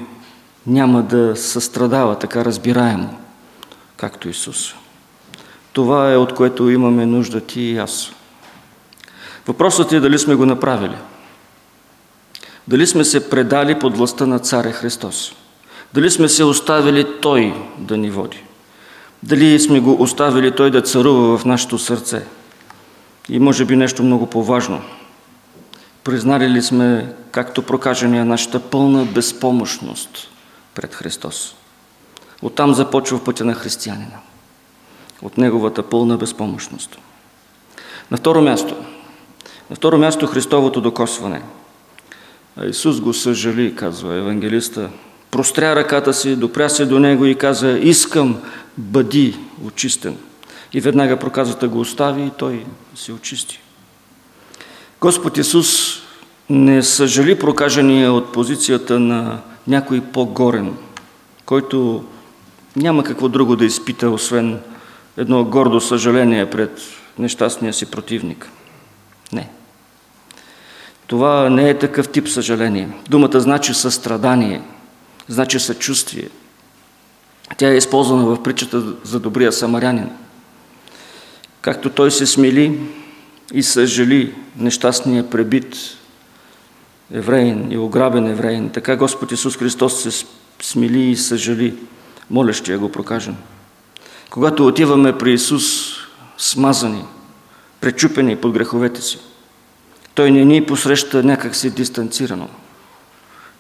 няма 0.68 1.04
да 1.04 1.36
състрадава 1.36 2.20
така 2.20 2.46
разбираемо, 2.46 3.21
както 4.02 4.30
Исус. 4.30 4.74
Това 5.74 6.12
е 6.12 6.18
от 6.18 6.34
което 6.34 6.70
имаме 6.70 7.06
нужда 7.06 7.42
ти 7.42 7.62
и 7.62 7.78
аз. 7.78 8.12
Въпросът 9.48 9.92
е 9.92 10.00
дали 10.00 10.20
сме 10.20 10.36
го 10.36 10.46
направили. 10.46 10.96
Дали 12.68 12.88
сме 12.88 13.04
се 13.04 13.30
предали 13.30 13.80
под 13.80 13.98
властта 13.98 14.26
на 14.26 14.40
Царя 14.40 14.72
Христос. 14.72 15.34
Дали 15.94 16.12
сме 16.12 16.30
се 16.30 16.44
оставили 16.44 17.06
Той 17.22 17.54
да 17.78 17.98
ни 17.98 18.10
води. 18.10 18.44
Дали 19.24 19.60
сме 19.60 19.80
го 19.80 20.02
оставили 20.02 20.56
Той 20.56 20.72
да 20.72 20.82
царува 20.82 21.38
в 21.38 21.46
нашето 21.46 21.78
сърце. 21.78 22.26
И 23.30 23.40
може 23.40 23.66
би 23.66 23.76
нещо 23.76 24.04
много 24.04 24.28
по-важно. 24.28 24.82
Признали 26.04 26.50
ли 26.50 26.62
сме, 26.62 27.14
както 27.32 27.62
прокажения, 27.62 28.26
нашата 28.26 28.60
пълна 28.60 29.06
безпомощност 29.06 30.30
пред 30.76 30.96
Христос. 30.96 31.56
Оттам 32.42 32.74
започва 32.74 33.24
пътя 33.24 33.46
на 33.46 33.54
християнина. 33.54 34.20
От 35.22 35.38
неговата 35.38 35.84
пълна 35.84 36.18
безпомощност. 36.18 36.98
На 38.12 38.18
второ 38.18 38.42
място– 38.42 38.76
на 39.72 39.76
второ 39.76 39.98
място 39.98 40.28
Христовото 40.28 40.82
докосване. 40.82 41.42
А 42.58 42.66
Исус 42.66 43.00
го 43.02 43.14
съжали, 43.14 43.76
казва 43.76 44.16
евангелиста. 44.16 44.90
Простря 45.32 45.76
ръката 45.76 46.14
си, 46.14 46.36
допря 46.36 46.70
се 46.70 46.86
до 46.86 47.00
него 47.00 47.26
и 47.26 47.36
каза, 47.36 47.80
искам, 47.80 48.42
бъди 48.78 49.38
очистен. 49.66 50.18
И 50.74 50.82
веднага 50.82 51.20
проказата 51.20 51.68
го 51.68 51.80
остави 51.80 52.24
и 52.24 52.32
той 52.38 52.66
се 52.96 53.12
очисти. 53.12 53.60
Господ 55.02 55.38
Исус 55.38 56.00
не 56.50 56.84
съжали 56.84 57.40
прокажения 57.40 58.14
от 58.14 58.32
позицията 58.32 59.00
на 59.00 59.40
някой 59.68 60.02
по-горен, 60.02 60.74
който 61.46 62.04
няма 62.76 63.04
какво 63.04 63.30
друго 63.30 63.56
да 63.56 63.66
изпита, 63.66 64.10
освен 64.10 64.60
едно 65.18 65.44
гордо 65.44 65.82
съжаление 65.82 66.50
пред 66.50 66.82
нещастния 67.20 67.74
си 67.74 67.86
противник. 67.86 68.50
Не. 69.34 69.50
Това 71.08 71.50
не 71.50 71.70
е 71.70 71.80
такъв 71.80 72.10
тип 72.10 72.28
съжаление. 72.28 72.90
Думата 73.10 73.40
значи 73.40 73.74
състрадание, 73.74 74.62
значи 75.28 75.60
съчувствие. 75.60 76.30
Тя 77.58 77.70
е 77.70 77.78
използвана 77.78 78.26
в 78.26 78.44
притчата 78.44 78.84
за 79.04 79.20
добрия 79.20 79.52
самарянин. 79.52 80.10
Както 81.62 81.90
той 81.90 82.12
се 82.12 82.26
смели 82.26 82.80
и 83.54 83.64
съжали 83.64 84.36
нещастния 84.58 85.30
пребит 85.30 85.76
евреин 87.14 87.72
и 87.72 87.78
ограбен 87.78 88.28
евреин. 88.28 88.70
Така 88.70 88.96
Господ 88.96 89.32
Исус 89.32 89.58
Христос 89.58 90.02
се 90.02 90.26
смили 90.62 91.00
и 91.00 91.16
съжали. 91.16 91.74
Моля, 92.32 92.54
ще 92.54 92.72
я 92.72 92.80
го 92.80 92.92
прокажем. 92.92 93.36
Когато 94.30 94.68
отиваме 94.68 95.18
при 95.18 95.34
Исус 95.34 95.94
смазани, 96.38 97.04
пречупени 97.82 98.36
под 98.36 98.52
греховете 98.52 99.02
си, 99.02 99.20
Той 100.16 100.32
не 100.32 100.46
ни 100.46 100.66
посреща 100.66 101.24
някак 101.24 101.56
си 101.56 101.70
дистанцирано, 101.70 102.48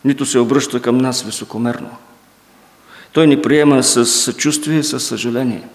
нито 0.06 0.26
се 0.26 0.40
обръща 0.40 0.82
към 0.82 0.98
нас 0.98 1.24
високомерно. 1.24 1.90
Той 3.14 3.28
ни 3.28 3.42
приема 3.42 3.84
с 3.84 4.06
съчувствие 4.06 4.80
и 4.80 4.84
с 4.84 5.00
съжаление. 5.00 5.68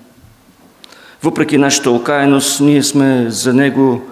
Въпреки 1.22 1.58
нашата 1.58 1.90
окаяност, 1.90 2.60
ние 2.60 2.82
сме 2.82 3.30
за 3.30 3.54
Него 3.54 4.08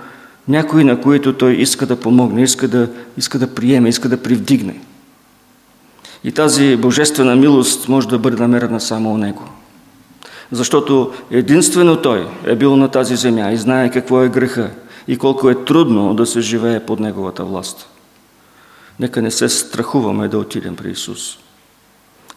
някои, 0.48 0.84
на 0.84 1.00
които 1.00 1.32
Той 1.32 1.52
иска 1.52 1.86
да 1.86 2.00
помогне, 2.00 2.42
иска 2.42 2.68
да, 2.68 2.88
иска 3.16 3.38
да 3.38 3.54
приеме, 3.54 3.88
иска 3.88 4.08
да 4.08 4.22
привдигне. 4.22 4.80
И 6.24 6.32
тази 6.32 6.76
божествена 6.76 7.36
милост 7.36 7.88
може 7.88 8.08
да 8.08 8.18
бъде 8.18 8.36
намерена 8.36 8.80
само 8.80 9.14
у 9.14 9.18
Него. 9.18 9.42
Защото 10.52 11.12
единствено 11.30 12.02
Той 12.02 12.28
е 12.44 12.56
бил 12.56 12.76
на 12.76 12.88
тази 12.88 13.16
земя 13.16 13.52
и 13.52 13.56
знае 13.56 13.90
какво 13.90 14.22
е 14.22 14.28
греха 14.28 14.70
и 15.08 15.18
колко 15.18 15.50
е 15.50 15.64
трудно 15.64 16.14
да 16.14 16.26
се 16.26 16.40
живее 16.40 16.86
под 16.86 17.00
Неговата 17.00 17.44
власт. 17.44 17.88
Нека 19.00 19.22
не 19.22 19.30
се 19.30 19.48
страхуваме 19.48 20.28
да 20.28 20.38
отидем 20.38 20.76
при 20.76 20.90
Исус. 20.90 21.38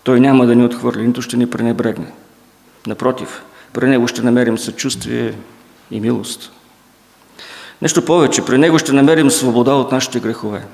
Той 0.03 0.19
няма 0.19 0.45
да 0.45 0.55
ни 0.55 0.65
отхвърли, 0.65 1.07
нито 1.07 1.21
ще 1.21 1.37
ни 1.37 1.49
пренебрегне. 1.49 2.11
Напротив, 2.87 3.43
при 3.73 3.87
Него 3.87 4.07
ще 4.07 4.21
намерим 4.21 4.57
съчувствие 4.57 5.33
и 5.91 5.99
милост. 5.99 6.51
Нещо 7.81 8.05
повече, 8.05 8.45
при 8.45 8.57
Него 8.57 8.79
ще 8.79 8.93
намерим 8.93 9.31
свобода 9.31 9.73
от 9.73 9.91
нашите 9.91 10.19
грехове. 10.19 10.65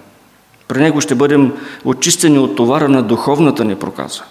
При 0.73 0.81
Него 0.81 1.01
ще 1.01 1.15
бъдем 1.15 1.53
очистени 1.85 2.39
от 2.39 2.55
товара 2.55 2.89
на 2.89 3.03
духовната 3.03 3.65
ни 3.65 3.75
проказа. 3.75 4.23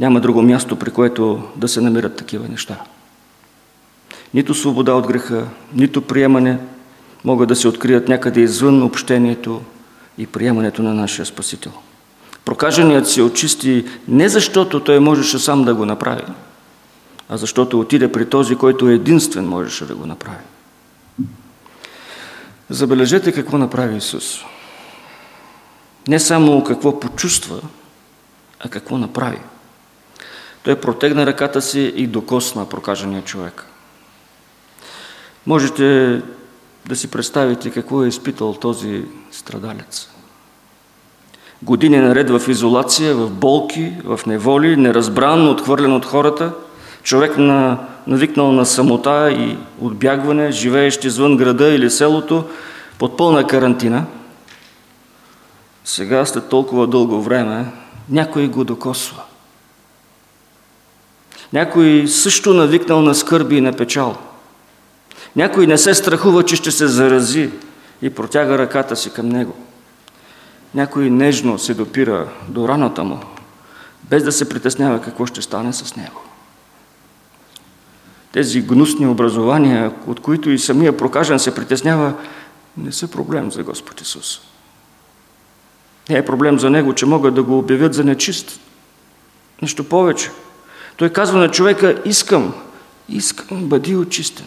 Няма 0.00 0.20
друго 0.20 0.42
място, 0.42 0.76
при 0.76 0.90
което 0.90 1.42
да 1.56 1.68
се 1.68 1.80
намират 1.80 2.16
такива 2.16 2.48
неща. 2.48 2.76
Нито 4.34 4.54
свобода 4.54 4.92
от 4.94 5.06
греха, 5.06 5.46
нито 5.74 6.02
приемане 6.02 6.58
могат 7.24 7.48
да 7.48 7.56
се 7.56 7.68
открият 7.68 8.08
някъде 8.08 8.40
извън 8.40 8.82
общението 8.82 9.60
и 10.18 10.26
приемането 10.26 10.82
на 10.82 10.94
нашия 10.94 11.26
Спасител. 11.26 11.72
Прокаженият 12.44 13.08
се 13.08 13.22
очисти 13.22 13.84
не 14.08 14.28
защото 14.28 14.80
той 14.80 15.00
можеше 15.00 15.38
сам 15.38 15.64
да 15.64 15.74
го 15.74 15.86
направи, 15.86 16.24
а 17.28 17.36
защото 17.36 17.80
отиде 17.80 18.12
при 18.12 18.26
този, 18.26 18.56
който 18.56 18.88
единствен 18.88 19.48
можеше 19.48 19.86
да 19.86 19.94
го 19.94 20.06
направи. 20.06 20.44
Забележете 22.70 23.32
какво 23.32 23.58
направи 23.58 23.96
Исус. 23.96 24.44
Не 26.08 26.20
само 26.20 26.64
какво 26.64 27.00
почувства, 27.00 27.60
а 28.60 28.68
какво 28.68 28.98
направи. 28.98 29.38
Той 30.62 30.76
протегна 30.76 31.26
ръката 31.26 31.62
си 31.62 31.80
и 31.96 32.06
докосна 32.06 32.68
прокажения 32.68 33.22
човек. 33.22 33.66
Можете 35.46 36.20
да 36.86 36.96
си 36.96 37.10
представите 37.10 37.70
какво 37.70 38.04
е 38.04 38.08
изпитал 38.08 38.54
този 38.54 39.04
страдалец. 39.30 40.08
Години 41.62 41.98
наред 41.98 42.30
в 42.30 42.48
изолация, 42.48 43.14
в 43.14 43.30
болки, 43.30 43.92
в 44.04 44.20
неволи, 44.26 44.76
неразбран, 44.76 45.48
отхвърлен 45.48 45.92
от 45.92 46.04
хората, 46.04 46.52
човек 47.02 47.38
на, 47.38 47.78
навикнал 48.06 48.52
на 48.52 48.66
самота 48.66 49.30
и 49.30 49.56
отбягване, 49.80 50.50
живеещ 50.50 51.04
извън 51.04 51.36
града 51.36 51.68
или 51.68 51.90
селото, 51.90 52.44
под 52.98 53.16
пълна 53.16 53.46
карантина. 53.46 54.04
Сега, 55.84 56.26
след 56.26 56.48
толкова 56.48 56.86
дълго 56.86 57.22
време, 57.22 57.66
някой 58.08 58.48
го 58.48 58.64
докосва. 58.64 59.22
Някой 61.52 62.08
също 62.08 62.54
навикнал 62.54 63.02
на 63.02 63.14
скърби 63.14 63.56
и 63.56 63.60
на 63.60 63.72
печал. 63.72 64.16
Някой 65.36 65.66
не 65.66 65.78
се 65.78 65.94
страхува, 65.94 66.44
че 66.44 66.56
ще 66.56 66.70
се 66.70 66.86
зарази 66.86 67.50
и 68.02 68.10
протяга 68.10 68.58
ръката 68.58 68.96
си 68.96 69.12
към 69.12 69.28
него. 69.28 69.54
Някой 70.74 71.10
нежно 71.10 71.58
се 71.58 71.74
допира 71.74 72.28
до 72.48 72.68
раната 72.68 73.04
му, 73.04 73.20
без 74.04 74.24
да 74.24 74.32
се 74.32 74.48
притеснява 74.48 75.02
какво 75.02 75.26
ще 75.26 75.42
стане 75.42 75.72
с 75.72 75.96
него. 75.96 76.20
Тези 78.32 78.62
гнусни 78.62 79.06
образования, 79.06 79.92
от 80.06 80.20
които 80.20 80.50
и 80.50 80.58
самия 80.58 80.96
прокажен 80.96 81.38
се 81.38 81.54
притеснява, 81.54 82.14
не 82.76 82.92
са 82.92 83.08
проблем 83.08 83.52
за 83.52 83.62
Господ 83.62 84.00
Исус. 84.00 84.51
Не 86.12 86.18
е 86.18 86.24
проблем 86.24 86.58
за 86.58 86.70
Него, 86.70 86.94
че 86.94 87.06
могат 87.06 87.34
да 87.34 87.42
го 87.42 87.58
обявят 87.58 87.94
за 87.94 88.04
нечист. 88.04 88.60
Нищо 89.62 89.84
повече. 89.84 90.30
Той 90.96 91.08
казва 91.08 91.38
на 91.38 91.50
човека, 91.50 92.02
искам, 92.04 92.54
искам, 93.08 93.68
бъди 93.68 93.96
очистен. 93.96 94.46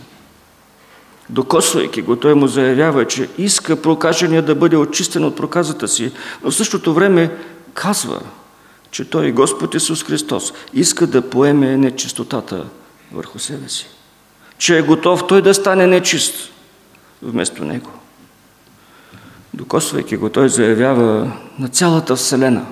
Докосвайки 1.30 2.02
го, 2.02 2.16
той 2.16 2.34
му 2.34 2.48
заявява, 2.48 3.08
че 3.08 3.30
иска 3.38 3.82
прокажения 3.82 4.42
да 4.42 4.56
бъде 4.56 4.78
очистен 4.78 5.26
от 5.26 5.36
проказата 5.36 5.88
си, 5.88 6.12
но 6.44 6.52
в 6.52 6.56
същото 6.56 6.94
време 6.94 7.32
казва, 7.74 8.22
че 8.92 9.10
той, 9.10 9.32
Господ 9.32 9.76
Исус 9.76 10.04
Христос, 10.04 10.54
иска 10.74 11.08
да 11.08 11.30
поеме 11.30 11.78
нечистотата 11.78 12.66
върху 13.12 13.40
себе 13.40 13.70
си. 13.70 13.88
Че 14.58 14.78
е 14.78 14.82
готов 14.82 15.28
той 15.28 15.42
да 15.42 15.54
стане 15.54 15.88
нечист 15.88 16.52
вместо 17.22 17.64
него. 17.64 17.92
Докосвайки 19.56 20.18
го, 20.18 20.30
той 20.30 20.50
заявява 20.50 21.32
на 21.60 21.68
цялата 21.68 22.16
Вселена, 22.16 22.66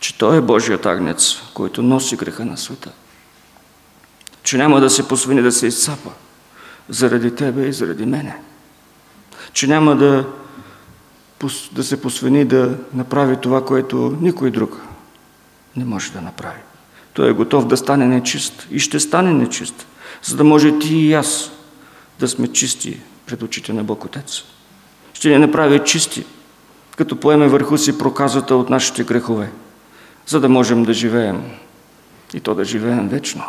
че 0.00 0.18
той 0.18 0.36
е 0.36 0.40
Божият 0.40 0.86
агнец, 0.86 1.36
който 1.54 1.82
носи 1.82 2.16
греха 2.16 2.44
на 2.44 2.56
света. 2.56 2.90
Че 4.42 4.56
няма 4.56 4.80
да 4.80 4.90
се 4.90 5.08
посвини 5.08 5.42
да 5.42 5.52
се 5.52 5.66
изцапа 5.66 6.10
заради 6.88 7.34
тебе 7.34 7.66
и 7.66 7.72
заради 7.72 8.06
мене. 8.06 8.36
Че 9.52 9.66
няма 9.66 9.96
да, 9.96 10.26
да 11.72 11.84
се 11.84 12.00
посвени 12.02 12.44
да 12.44 12.76
направи 12.94 13.36
това, 13.36 13.64
което 13.64 14.18
никой 14.20 14.50
друг 14.50 14.80
не 15.76 15.84
може 15.84 16.12
да 16.12 16.20
направи. 16.20 16.60
Той 17.12 17.30
е 17.30 17.32
готов 17.32 17.66
да 17.66 17.76
стане 17.76 18.06
нечист 18.06 18.66
и 18.70 18.78
ще 18.78 19.00
стане 19.00 19.32
нечист, 19.32 19.86
за 20.22 20.36
да 20.36 20.44
може 20.44 20.78
ти 20.78 20.96
и 20.96 21.12
аз 21.12 21.50
да 22.20 22.28
сме 22.28 22.52
чисти 22.52 23.00
пред 23.26 23.42
очите 23.42 23.72
на 23.72 23.84
Бог 23.84 24.04
Отец. 24.04 24.42
Ще 25.20 25.28
ни 25.28 25.38
направи 25.38 25.80
чисти, 25.84 26.24
като 26.96 27.16
поеме 27.16 27.48
върху 27.48 27.78
си 27.78 27.98
проказата 27.98 28.56
от 28.56 28.70
нашите 28.70 29.04
грехове, 29.04 29.50
за 30.26 30.40
да 30.40 30.48
можем 30.48 30.84
да 30.84 30.92
живеем 30.92 31.42
и 32.34 32.40
то 32.40 32.54
да 32.54 32.64
живеем 32.64 33.08
вечно. 33.08 33.42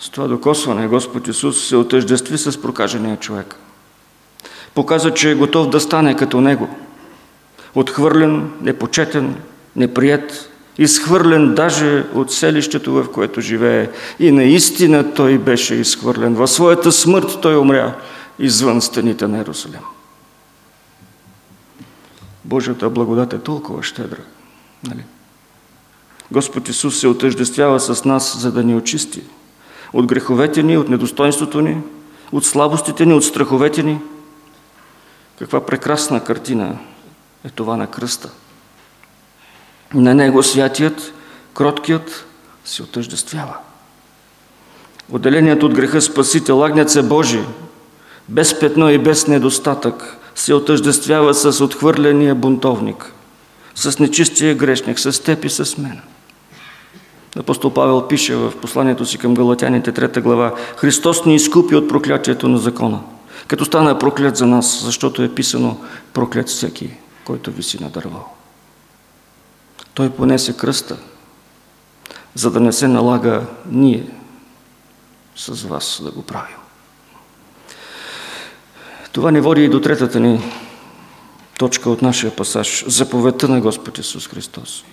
С 0.00 0.10
това 0.10 0.26
докосване 0.26 0.86
Господ 0.86 1.28
Исус 1.28 1.68
се 1.68 1.76
отъждестви 1.76 2.38
с 2.38 2.62
прокажения 2.62 3.16
човек. 3.16 3.56
Показа, 4.74 5.14
че 5.14 5.30
е 5.30 5.34
готов 5.34 5.70
да 5.70 5.80
стане 5.80 6.16
като 6.16 6.40
Него. 6.40 6.68
Отхвърлен, 7.74 8.50
непочетен, 8.60 9.36
неприят, 9.76 10.50
изхвърлен 10.78 11.54
даже 11.54 12.04
от 12.14 12.32
селището, 12.32 12.92
в 12.92 13.12
което 13.12 13.40
живее. 13.40 13.90
И 14.18 14.32
наистина 14.32 15.14
той 15.14 15.38
беше 15.38 15.74
изхвърлен. 15.74 16.34
Във 16.34 16.50
своята 16.50 16.92
смърт 16.92 17.38
той 17.42 17.56
умря 17.56 17.94
извън 18.42 18.82
стените 18.82 19.26
на 19.26 19.36
Иерусалим. 19.36 19.80
Божията 22.44 22.90
благодат 22.90 23.32
е 23.32 23.38
толкова 23.38 23.82
щедра. 23.82 24.20
Нали? 24.88 25.04
Господ 26.32 26.68
Исус 26.68 27.00
се 27.00 27.08
отъждествява 27.08 27.80
с 27.80 28.04
нас, 28.04 28.38
за 28.40 28.52
да 28.52 28.62
ни 28.64 28.74
очисти 28.74 29.22
от 29.92 30.06
греховете 30.06 30.62
ни, 30.62 30.76
от 30.76 30.88
недостойството 30.88 31.60
ни, 31.60 31.82
от 32.32 32.44
слабостите 32.44 33.06
ни, 33.06 33.14
от 33.14 33.24
страховете 33.24 33.82
ни. 33.82 34.00
Каква 35.38 35.66
прекрасна 35.66 36.24
картина 36.24 36.78
е 37.44 37.50
това 37.50 37.76
на 37.76 37.86
кръста. 37.86 38.30
На 39.94 40.14
него 40.14 40.42
святият, 40.42 41.14
кроткият 41.54 42.26
се 42.64 42.82
отъждествява. 42.82 43.56
Отделеният 45.10 45.62
от 45.62 45.74
греха 45.74 46.02
Спасител, 46.02 46.64
Агнеца 46.64 47.02
Божий, 47.02 47.44
без 48.28 48.60
петно 48.60 48.90
и 48.90 48.98
без 48.98 49.26
недостатък, 49.26 50.16
се 50.34 50.54
отъждествява 50.54 51.34
с 51.34 51.64
отхвърления 51.64 52.34
бунтовник, 52.34 53.12
с 53.74 53.98
нечистия 53.98 54.54
грешник, 54.54 54.98
с 54.98 55.22
теб 55.22 55.44
и 55.44 55.50
с 55.50 55.78
мен. 55.78 56.00
Апостол 57.36 57.74
Павел 57.74 58.08
пише 58.08 58.36
в 58.36 58.52
посланието 58.60 59.06
си 59.06 59.18
към 59.18 59.34
Галатяните, 59.34 59.92
трета 59.92 60.20
глава, 60.20 60.54
Христос 60.76 61.24
ни 61.24 61.34
изкупи 61.34 61.74
от 61.74 61.88
проклятието 61.88 62.48
на 62.48 62.58
закона, 62.58 63.00
като 63.46 63.64
стана 63.64 63.98
проклят 63.98 64.36
за 64.36 64.46
нас, 64.46 64.84
защото 64.84 65.22
е 65.22 65.34
писано 65.34 65.80
проклят 66.12 66.48
всеки, 66.48 66.90
който 67.24 67.50
виси 67.50 67.82
на 67.82 67.90
дърво. 67.90 68.24
Той 69.94 70.10
понесе 70.10 70.56
кръста, 70.56 70.96
за 72.34 72.50
да 72.50 72.60
не 72.60 72.72
се 72.72 72.88
налага 72.88 73.42
ние 73.70 74.06
с 75.36 75.62
вас 75.62 76.00
да 76.04 76.10
го 76.10 76.22
правим. 76.22 76.61
Това 79.12 79.30
ни 79.30 79.40
води 79.40 79.64
и 79.64 79.68
до 79.68 79.80
третата 79.80 80.20
ни 80.20 80.40
точка 81.58 81.90
от 81.90 82.02
нашия 82.02 82.36
пасаж– 82.36 82.84
заповедта 82.86 83.48
на 83.48 83.60
Господ 83.60 83.98
Исус 83.98 84.28
Христос. 84.28 84.84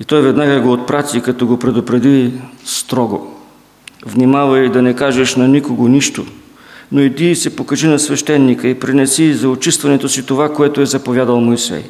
И 0.00 0.04
той 0.04 0.22
веднага 0.22 0.60
го 0.60 0.72
отпрати, 0.72 1.20
като 1.20 1.46
го 1.46 1.58
предупреди 1.58 2.32
строго. 2.64 3.34
Внимавай 4.06 4.68
да 4.68 4.82
не 4.82 4.94
кажеш 4.94 5.36
на 5.36 5.48
никого 5.48 5.88
нищо, 5.88 6.26
но 6.92 7.00
иди 7.00 7.30
и 7.30 7.36
се 7.36 7.56
покажи 7.56 7.88
на 7.88 7.98
свещеника 7.98 8.68
и 8.68 8.80
принеси 8.80 9.34
за 9.34 9.48
очистването 9.48 10.08
си 10.08 10.26
това, 10.26 10.52
което 10.52 10.80
е 10.80 10.86
заповядал 10.86 11.40
Моисей. 11.40 11.82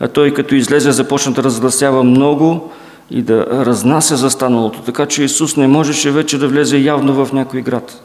А 0.00 0.08
той, 0.08 0.34
като 0.34 0.54
излезе, 0.54 0.92
започна 0.92 1.32
да 1.32 1.42
разгласява 1.42 2.04
много 2.04 2.72
и 3.10 3.22
да 3.22 3.46
разнася 3.66 4.16
за 4.16 4.30
станалото, 4.30 4.82
така 4.82 5.06
че 5.06 5.22
Исус 5.22 5.56
не 5.56 5.66
можеше 5.66 6.10
вече 6.10 6.38
да 6.38 6.48
влезе 6.48 6.78
явно 6.78 7.24
в 7.24 7.32
някой 7.32 7.62
град, 7.62 8.02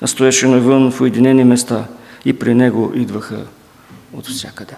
а 0.00 0.06
стоеше 0.06 0.46
навън 0.46 0.90
в 0.90 1.00
уединени 1.00 1.44
места 1.44 1.84
и 2.24 2.32
при 2.32 2.54
него 2.54 2.92
идваха 2.94 3.44
от 4.12 4.26
всякъде. 4.26 4.76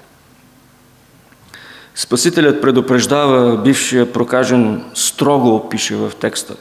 Спасителят 1.95 2.63
предупреждава 2.63 3.63
бившия 3.63 4.13
прокажен, 4.13 4.85
строго 4.95 5.57
опише 5.57 5.97
в 5.97 6.13
текста, 6.21 6.57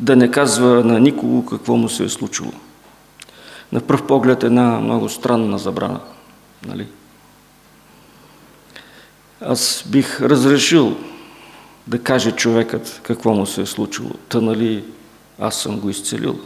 да 0.00 0.16
не 0.16 0.30
казва 0.30 0.84
на 0.84 1.00
никого 1.00 1.46
какво 1.46 1.76
му 1.76 1.88
се 1.88 2.04
е 2.04 2.08
случило. 2.08 2.52
На 3.72 3.80
пръв 3.80 4.06
поглед 4.06 4.42
една 4.42 4.80
много 4.80 5.08
странна 5.08 5.58
забрана. 5.58 6.00
Нали? 6.66 6.86
Аз 9.40 9.84
бих 9.86 10.20
разрешил 10.20 10.96
да 11.86 12.02
каже 12.02 12.32
човекът 12.32 13.00
какво 13.02 13.34
му 13.34 13.46
се 13.46 13.60
е 13.62 13.66
случило. 13.66 14.10
Та 14.28 14.40
нали 14.40 14.84
аз 15.38 15.56
съм 15.56 15.80
го 15.80 15.90
изцелил. 15.90 16.40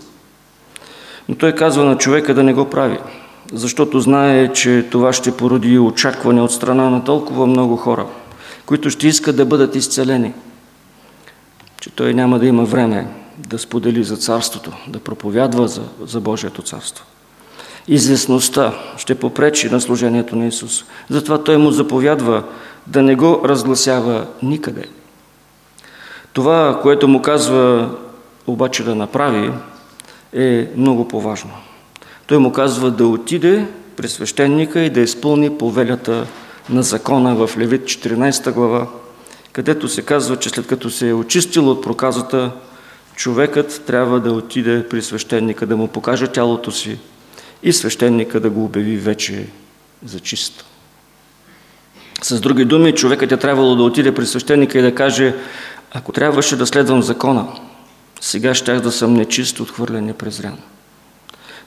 Но 1.29 1.35
той 1.35 1.53
казва 1.53 1.85
на 1.85 1.99
човека 1.99 2.35
да 2.35 2.43
не 2.43 2.55
го 2.55 2.71
прави 2.71 2.99
защото 3.53 4.01
знае, 4.01 4.53
че 4.53 4.87
това 4.91 5.13
ще 5.13 5.37
породи 5.37 5.79
очакване 5.79 6.43
от 6.43 6.53
страна 6.53 6.91
на 6.91 7.05
толкова 7.05 7.47
много 7.47 7.77
хора, 7.77 8.07
които 8.67 8.91
ще 8.91 9.09
искат 9.09 9.37
да 9.37 9.45
бъдат 9.45 9.77
изцелени, 9.77 10.33
че 11.81 11.91
той 11.91 12.15
няма 12.15 12.39
да 12.39 12.47
има 12.47 12.65
време 12.65 13.07
да 13.39 13.59
сподели 13.59 14.05
за 14.05 14.17
царството, 14.17 14.73
да 14.89 14.99
проповядва 14.99 15.69
за, 15.69 15.83
за 16.05 16.21
Божието 16.21 16.63
царство. 16.63 17.05
Известността 17.89 18.75
ще 18.97 19.15
попречи 19.15 19.71
на 19.71 19.81
служението 19.81 20.37
на 20.37 20.47
Исус. 20.47 20.85
Затова 21.11 21.39
той 21.39 21.57
му 21.57 21.71
заповядва 21.71 22.45
да 22.87 23.03
не 23.03 23.15
го 23.15 23.41
разгласява 23.45 24.27
никъде. 24.43 24.85
Това, 26.33 26.79
което 26.83 27.09
му 27.09 27.23
казва 27.23 27.91
обаче 28.47 28.85
да 28.85 28.95
направи, 28.95 29.53
е 30.33 30.69
много 30.77 31.09
по-важно. 31.09 31.51
Той 32.27 32.39
му 32.39 32.53
казва 32.53 32.91
да 32.91 33.07
отиде 33.07 33.67
при 33.97 34.09
свещеника 34.09 34.81
и 34.81 34.91
да 34.91 35.01
изпълни 35.01 35.59
повелята 35.59 36.27
на 36.71 36.83
закона 36.83 37.35
в 37.35 37.59
Левит 37.59 37.83
14 37.83 38.53
глава, 38.53 38.87
където 39.53 39.89
се 39.89 40.03
казва, 40.03 40.37
че 40.37 40.49
след 40.49 40.67
като 40.67 40.91
се 40.91 41.09
е 41.09 41.15
очистил 41.15 41.71
от 41.71 41.83
проказата, 41.83 42.51
човекът 43.17 43.83
трябва 43.87 44.21
да 44.21 44.33
отиде 44.33 44.89
при 44.89 45.03
свещеника 45.03 45.67
да 45.67 45.77
му 45.77 45.89
покаже 45.89 46.27
тялото 46.27 46.71
си 46.71 46.99
и 47.63 47.73
свещеника 47.73 48.41
да 48.41 48.51
го 48.51 48.65
обяви 48.65 48.97
вече 48.97 49.47
за 50.05 50.21
чисто. 50.21 50.65
С 52.23 52.41
други 52.41 52.65
думи, 52.65 52.95
човекът 52.95 53.33
е 53.33 53.37
трябвало 53.37 53.77
да 53.77 53.83
отиде 53.83 54.15
при 54.15 54.27
свещеника 54.27 54.79
и 54.79 54.83
да 54.83 54.95
каже, 54.95 55.35
ако 55.93 56.13
трябваше 56.13 56.57
да 56.57 56.67
следвам 56.67 57.03
закона, 57.03 57.47
сега 58.23 58.55
щях 58.55 58.81
да 58.81 58.93
съм 58.93 59.15
нечист, 59.15 59.61
отхвърлен 59.61 60.09
и 60.09 60.13
презрян. 60.13 60.59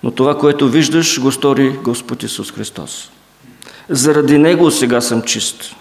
Но 0.04 0.12
това, 0.12 0.38
което 0.38 0.70
виждаш, 0.70 1.22
го 1.22 1.32
стори 1.32 1.70
Господ 1.84 2.24
Исус 2.24 2.52
Христос. 2.52 3.12
Заради 3.90 4.38
Него 4.38 4.72
сега 4.72 5.02
съм 5.02 5.22
чист. 5.22 5.76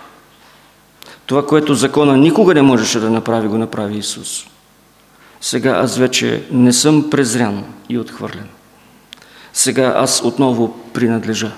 Това, 1.27 1.47
което 1.47 1.75
закона 1.75 2.17
никога 2.17 2.55
не 2.55 2.63
можеше 2.63 3.01
да 3.01 3.11
направи, 3.11 3.49
го 3.49 3.59
направи 3.59 3.99
Исус. 3.99 4.47
Сега 5.41 5.71
аз 5.71 5.97
вече 5.97 6.45
не 6.51 6.73
съм 6.73 7.11
презрян 7.11 7.65
и 7.89 7.99
отхвърлен. 7.99 8.49
Сега 9.53 9.95
аз 9.97 10.23
отново 10.25 10.81
принадлежа. 10.93 11.53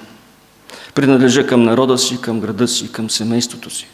Принадлежа 0.94 1.46
към 1.46 1.62
народа 1.62 1.98
си, 1.98 2.20
към 2.20 2.40
града 2.40 2.68
си, 2.68 2.92
към 2.92 3.10
семейството 3.10 3.70
си. 3.70 3.86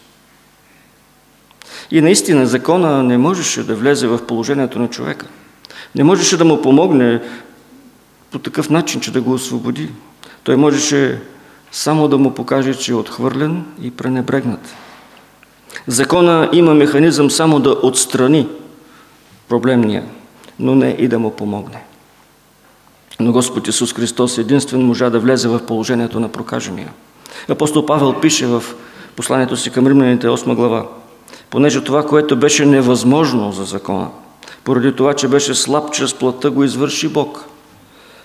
И 1.93 2.01
наистина 2.01 2.47
закона 2.47 3.03
не 3.03 3.19
можеше 3.19 3.63
да 3.63 3.75
влезе 3.75 4.07
в 4.07 4.27
положението 4.27 4.79
на 4.79 4.89
човека. 4.89 5.27
Не 5.95 6.05
можеше 6.05 6.37
да 6.37 6.45
му 6.45 6.63
помогне 6.63 7.21
по 8.31 8.39
такъв 8.39 8.71
начин, 8.71 9.01
че 9.01 9.13
да 9.13 9.21
го 9.21 9.33
освободи. 9.33 9.91
Той 10.45 10.57
можеше 10.57 11.21
само 11.73 12.09
да 12.09 12.19
му 12.19 12.35
покаже, 12.35 12.75
че 12.75 12.93
е 12.93 12.95
отхвърлен 12.95 13.65
и 13.83 13.91
пренебрегнат. 13.91 14.75
Закона 15.87 16.49
има 16.53 16.75
механизъм 16.75 17.31
само 17.31 17.61
да 17.61 17.71
отстрани 17.83 18.49
проблемния, 19.49 20.05
но 20.59 20.75
не 20.75 20.97
и 20.99 21.09
да 21.09 21.19
му 21.19 21.37
помогне. 21.37 21.83
Но 23.21 23.33
Господ 23.33 23.69
Исус 23.69 23.95
Христос 23.95 24.39
единствен 24.39 24.83
можа 24.83 25.11
да 25.11 25.21
влезе 25.21 25.49
в 25.49 25.67
положението 25.67 26.21
на 26.21 26.29
прокажения. 26.29 26.93
Апостол 27.49 27.87
Павел 27.87 28.21
пише 28.21 28.47
в 28.47 28.63
посланието 29.17 29.57
си 29.57 29.71
към 29.71 29.87
римляните 29.87 30.27
8 30.27 30.55
глава, 30.55 30.87
понеже 31.51 31.85
това, 31.85 32.07
което 32.07 32.37
беше 32.37 32.67
невъзможно 32.67 33.53
за 33.53 33.65
закона, 33.65 34.09
поради 34.65 34.97
това, 34.97 35.15
че 35.15 35.29
беше 35.29 35.55
слаб 35.55 35.93
чрез 35.93 36.15
плътта, 36.15 36.51
го 36.51 36.65
извърши 36.65 37.09
Бог– 37.09 37.45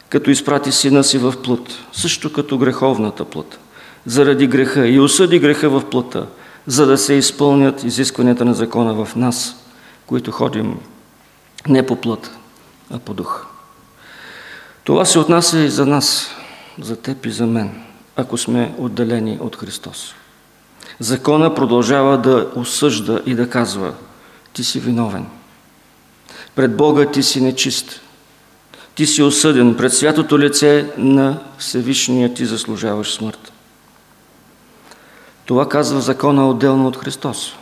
като 0.10 0.32
изпрати 0.32 0.72
сина 0.72 1.04
си 1.04 1.18
в 1.18 1.34
плът, 1.44 1.80
също 1.94 2.34
като 2.34 2.58
греховната 2.58 3.26
плът, 3.26 3.60
заради 4.06 4.48
греха 4.48 4.88
и 4.88 5.00
осъди 5.00 5.40
греха 5.40 5.70
в 5.70 5.90
плътта, 5.90 6.26
за 6.68 6.86
да 6.86 6.98
се 6.98 7.14
изпълнят 7.14 7.84
изискванията 7.84 8.46
на 8.46 8.54
закона 8.54 9.06
в 9.06 9.16
нас, 9.16 9.56
които 10.06 10.32
ходим 10.32 10.80
не 11.68 11.86
по 11.86 11.96
плът, 11.96 12.32
а 12.92 13.00
по 13.00 13.14
дух. 13.14 13.46
Това 14.84 15.06
се 15.06 15.20
отнася 15.20 15.60
и 15.60 15.70
за 15.70 15.86
нас, 15.86 16.32
за 16.82 16.96
теб 16.96 17.26
и 17.26 17.32
за 17.32 17.46
мен, 17.46 17.82
ако 18.16 18.38
сме 18.38 18.76
отделени 18.78 19.38
от 19.42 19.56
Христос. 19.56 20.16
Закона 21.00 21.56
продължава 21.56 22.18
да 22.18 22.48
осъжда 22.56 23.22
и 23.26 23.36
да 23.36 23.50
казва, 23.50 23.94
ти 24.54 24.64
си 24.64 24.80
виновен. 24.80 25.26
Пред 26.56 26.78
Бога 26.78 27.06
ти 27.06 27.24
си 27.24 27.42
нечист. 27.42 28.02
Ти 28.96 29.08
си 29.08 29.24
осъден 29.24 29.76
пред 29.76 29.94
святото 29.94 30.40
лице 30.40 30.92
на 30.98 31.40
Всевишния 31.58 32.34
ти 32.34 32.46
заслужаваш 32.46 33.14
смърт. 33.14 33.52
Това 35.46 35.70
казва 35.70 36.02
закона 36.02 36.50
отделно 36.50 36.88
от 36.88 36.98
Христос. 36.98 37.54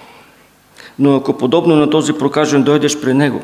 Но 1.00 1.16
ако 1.16 1.38
подобно 1.38 1.76
на 1.76 1.90
този 1.90 2.14
прокажен 2.14 2.64
дойдеш 2.64 3.02
при 3.02 3.14
Него, 3.14 3.44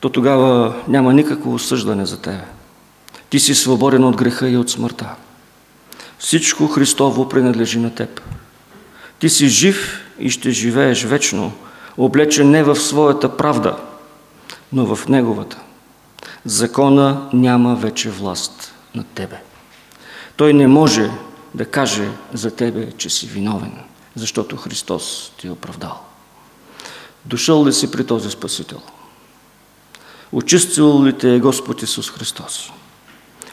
то 0.00 0.08
тогава 0.08 0.74
няма 0.88 1.12
никакво 1.12 1.54
осъждане 1.54 2.06
за 2.06 2.20
тебе. 2.20 2.44
Ти 3.30 3.40
си 3.40 3.54
свободен 3.54 4.04
от 4.04 4.16
греха 4.16 4.48
и 4.48 4.56
от 4.56 4.70
смъртта. 4.70 5.14
Всичко 6.18 6.68
Христово 6.68 7.28
принадлежи 7.28 7.78
на 7.78 7.94
теб. 7.94 8.20
Ти 9.18 9.28
си 9.28 9.48
жив 9.48 10.00
и 10.18 10.30
ще 10.30 10.50
живееш 10.50 11.04
вечно, 11.04 11.52
облечен 11.96 12.50
не 12.50 12.62
в 12.62 12.76
своята 12.76 13.36
правда, 13.36 13.76
но 14.72 14.96
в 14.96 15.08
Неговата. 15.08 15.58
Закона 16.44 17.28
няма 17.32 17.74
вече 17.74 18.10
власт 18.10 18.74
над 18.94 19.06
тебе. 19.06 19.36
Той 20.36 20.52
не 20.52 20.66
може 20.66 21.10
да 21.54 21.64
каже 21.64 22.08
за 22.32 22.50
тебе, 22.50 22.92
че 22.92 23.10
си 23.10 23.26
виновен, 23.26 23.72
защото 24.14 24.56
Христос 24.56 25.32
ти 25.38 25.46
е 25.46 25.50
оправдал. 25.50 26.00
Дошъл 27.24 27.66
ли 27.66 27.72
си 27.72 27.90
при 27.90 28.06
този 28.06 28.30
Спасител? 28.30 28.80
Очистил 30.32 31.04
ли 31.04 31.12
те 31.12 31.34
е 31.34 31.40
Господ 31.40 31.82
Исус 31.82 32.10
Христос? 32.10 32.70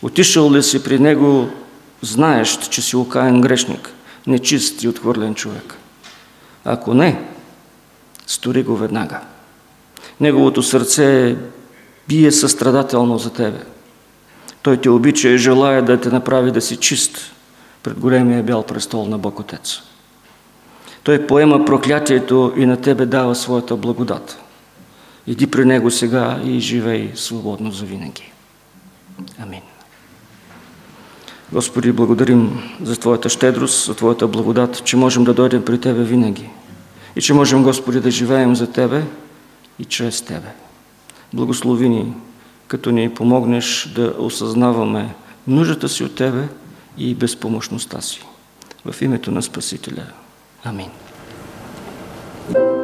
Отишъл 0.01 0.53
ли 0.53 0.63
си 0.63 0.83
при 0.83 0.99
Него, 0.99 1.49
знаещ, 2.01 2.69
че 2.71 2.81
си 2.81 2.95
окаен 2.95 3.41
грешник, 3.41 3.93
нечист 4.27 4.83
и 4.83 4.87
отхвърлен 4.87 5.35
човек? 5.35 5.75
Ако 6.65 6.93
не, 6.93 7.21
стори 8.27 8.63
го 8.63 8.75
веднага. 8.75 9.19
Неговото 10.19 10.63
сърце 10.63 11.35
бие 12.07 12.31
състрадателно 12.31 13.17
за 13.17 13.33
тебе. 13.33 13.63
Той 14.61 14.77
те 14.77 14.89
обича 14.89 15.29
и 15.29 15.37
желая 15.37 15.85
да 15.85 16.01
те 16.01 16.09
направи 16.09 16.51
да 16.51 16.61
си 16.61 16.77
чист 16.77 17.31
пред 17.83 17.99
големия 17.99 18.43
бял 18.43 18.63
престол 18.63 19.05
на 19.05 19.17
Бог 19.17 19.39
Отец. 19.39 19.81
Той 21.03 21.27
поема 21.27 21.65
проклятието 21.65 22.53
и 22.57 22.65
на 22.65 22.81
тебе 22.81 23.05
дава 23.05 23.35
своята 23.35 23.75
благодат. 23.75 24.39
Иди 25.27 25.47
при 25.47 25.65
Него 25.65 25.91
сега 25.91 26.39
и 26.45 26.59
живей 26.59 27.11
свободно 27.15 27.71
за 27.71 27.85
винаги. 27.85 28.31
Амин. 29.39 29.61
Господи, 31.53 31.91
благодарим 31.91 32.59
за 32.81 32.99
Твоята 32.99 33.29
щедрост, 33.29 33.85
за 33.85 33.95
Твоята 33.95 34.27
благодат, 34.27 34.83
че 34.83 34.97
можем 34.97 35.23
да 35.23 35.33
дойдем 35.33 35.65
при 35.65 35.81
Тебе 35.81 36.03
винаги. 36.03 36.49
И 37.15 37.21
че 37.21 37.33
можем, 37.33 37.63
Господи, 37.63 37.99
да 37.99 38.11
живеем 38.11 38.55
за 38.55 38.71
Тебе 38.71 39.03
и 39.79 39.85
чрез 39.85 40.21
Тебе. 40.21 40.47
Благослови 41.33 41.89
ни, 41.89 42.13
като 42.67 42.91
ни 42.91 43.13
помогнеш 43.13 43.91
да 43.95 44.13
осъзнаваме 44.19 45.15
нуждата 45.47 45.89
си 45.89 46.03
от 46.03 46.15
Тебе 46.15 46.47
и 46.97 47.15
безпомощността 47.15 48.01
си. 48.01 48.25
В 48.85 49.01
името 49.01 49.31
на 49.31 49.41
Спасителя. 49.41 50.03
Амин. 50.63 50.89
нашите 52.49 52.80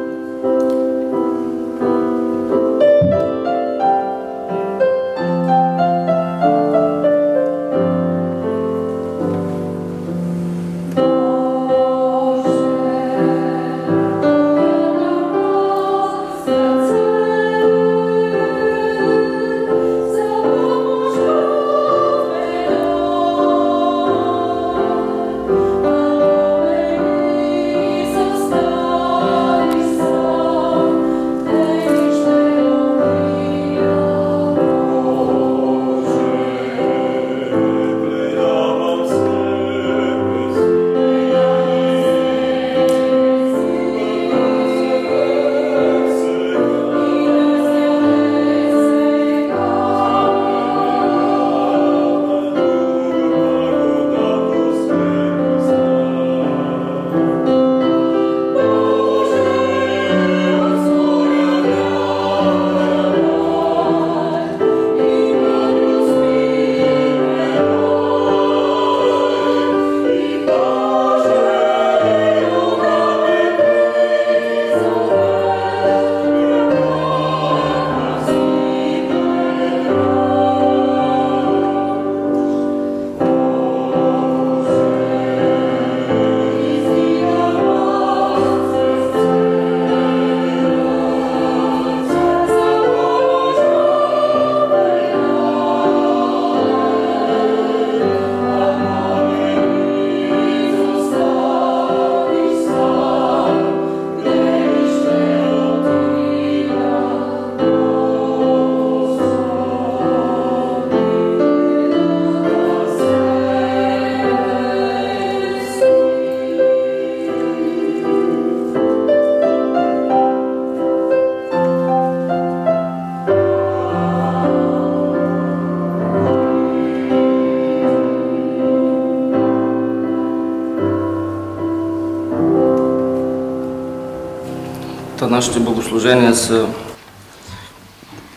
богослужения 136.08 136.36
са 136.36 136.66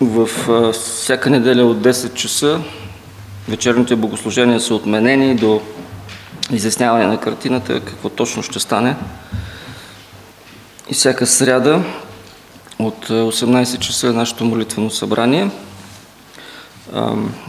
в 0.01 0.30
всяка 0.74 1.30
неделя 1.30 1.65
от 1.65 1.78
10 1.78 2.13
часа. 2.13 2.59
Вечерните 3.49 3.95
богослужения 3.95 4.59
са 4.59 4.76
отменени 4.76 5.36
до 5.36 5.61
изясняване 6.51 7.05
на 7.05 7.19
картината, 7.19 7.80
какво 7.80 8.09
точно 8.09 8.43
ще 8.43 8.59
стане. 8.59 8.95
И 10.89 10.93
всяка 10.93 11.28
сряда 11.28 11.84
от 12.80 13.07
18 13.07 13.80
часа 13.80 14.07
е 14.07 14.11
нашето 14.11 14.45
молитвено 14.45 14.89
събрание. 14.89 15.49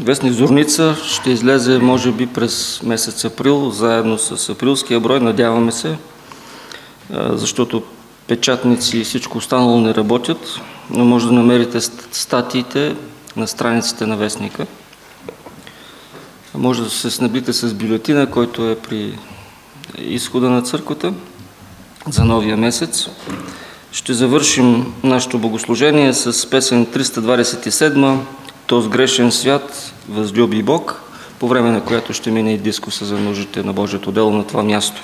Вестник 0.01 0.33
Зорница 0.33 0.97
ще 1.07 1.31
излезе, 1.31 1.79
може 1.79 2.13
би, 2.13 2.27
през 2.27 2.81
месец 2.83 3.25
април, 3.25 3.71
заедно 3.71 4.19
с 4.19 4.49
априлския 4.49 5.01
брой, 5.01 5.21
надяваме 5.21 5.73
се, 5.73 5.97
защото 7.11 7.83
печатници 8.27 8.99
и 8.99 9.05
всичко 9.05 9.39
останало 9.39 9.81
не 9.81 9.95
работят, 9.95 10.61
но 10.91 11.05
може 11.05 11.27
да 11.27 11.33
намерите 11.33 11.81
статиите 12.13 12.97
на 13.37 13.49
страниците 13.49 14.07
на 14.07 14.17
вестника. 14.17 14.67
Може 16.55 16.83
да 16.83 16.91
се 16.91 17.11
снабдите 17.11 17.53
с 17.53 17.75
бюлетина, 17.75 18.27
който 18.27 18.71
е 18.71 18.79
при 18.79 19.19
изхода 19.99 20.51
на 20.51 20.63
църквата 20.63 21.13
за 22.09 22.25
новия 22.25 22.57
месец. 22.57 23.09
Ще 23.93 24.15
завършим 24.15 24.95
нашето 25.03 25.39
богослужение 25.39 26.15
с 26.15 26.51
песен 26.51 26.87
327 26.87 28.19
«То 28.67 28.81
с 28.81 28.89
грешен 28.89 29.33
свят 29.33 29.93
възлюби 30.09 30.63
Бог», 30.63 31.03
по 31.39 31.49
време 31.49 31.71
на 31.71 31.85
която 31.85 32.13
ще 32.13 32.31
мине 32.31 32.55
и 32.55 32.59
дискуса 32.59 33.05
за 33.05 33.19
нуждите 33.19 33.63
на 33.63 33.73
Божието 33.73 34.13
дело 34.13 34.33
на 34.33 34.47
това 34.47 34.63
място. 34.63 35.03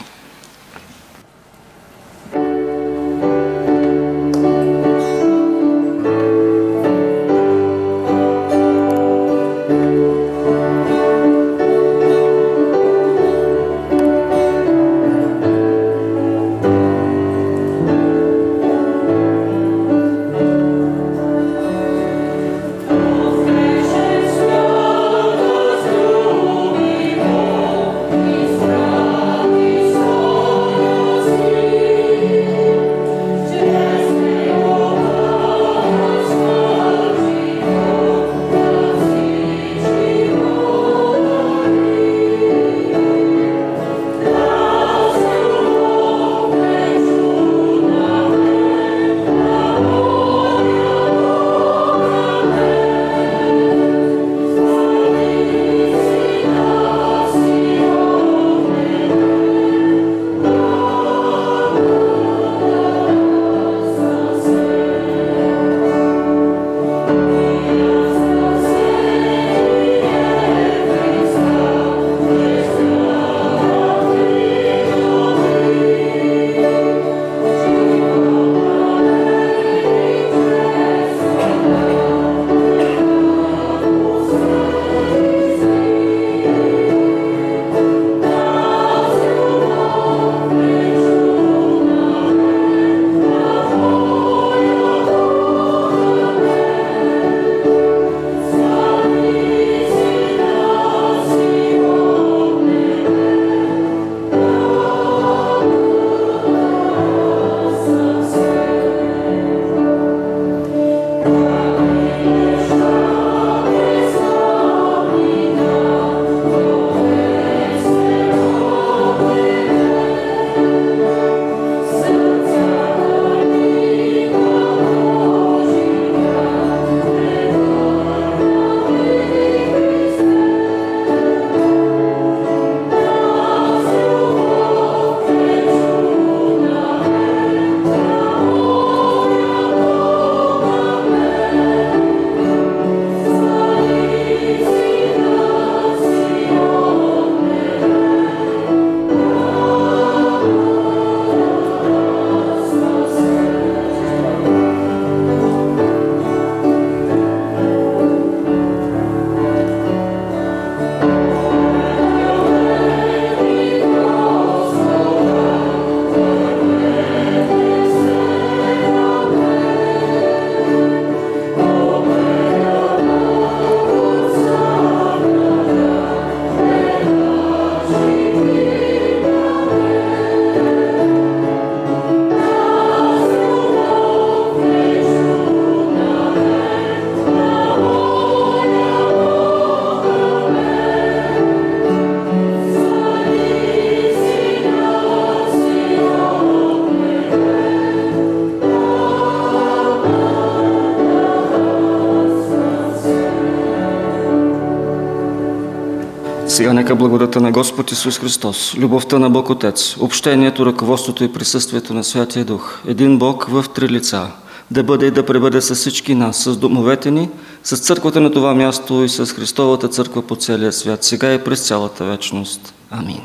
Нека 206.88 206.98
благодата 206.98 207.40
на 207.40 207.52
Господ 207.52 207.92
Исус 207.92 208.18
Христос, 208.18 208.74
любовта 208.78 209.18
на 209.18 209.30
Бог 209.30 209.50
Отец, 209.50 209.96
общението, 210.00 210.66
ръководството 210.66 211.24
и 211.24 211.32
присъствието 211.32 211.94
на 211.94 212.04
Святия 212.04 212.44
Дух, 212.44 212.80
един 212.86 213.18
Бог 213.18 213.46
в 213.48 213.64
три 213.74 213.88
лица, 213.88 214.26
да 214.70 214.82
бъде 214.82 215.06
и 215.06 215.10
да 215.10 215.26
пребъде 215.26 215.60
с 215.60 215.74
всички 215.74 216.14
нас, 216.14 216.36
с 216.36 216.56
домовете 216.56 217.10
ни, 217.10 217.28
с 217.64 217.76
църквата 217.76 218.20
на 218.20 218.32
това 218.32 218.54
място 218.54 219.04
и 219.04 219.08
с 219.08 219.26
Христовата 219.26 219.88
църква 219.88 220.22
по 220.22 220.36
целия 220.36 220.72
свят, 220.72 221.04
сега 221.04 221.34
и 221.34 221.44
през 221.44 221.66
цялата 221.66 222.04
вечност. 222.04 222.74
Амин. 222.90 223.20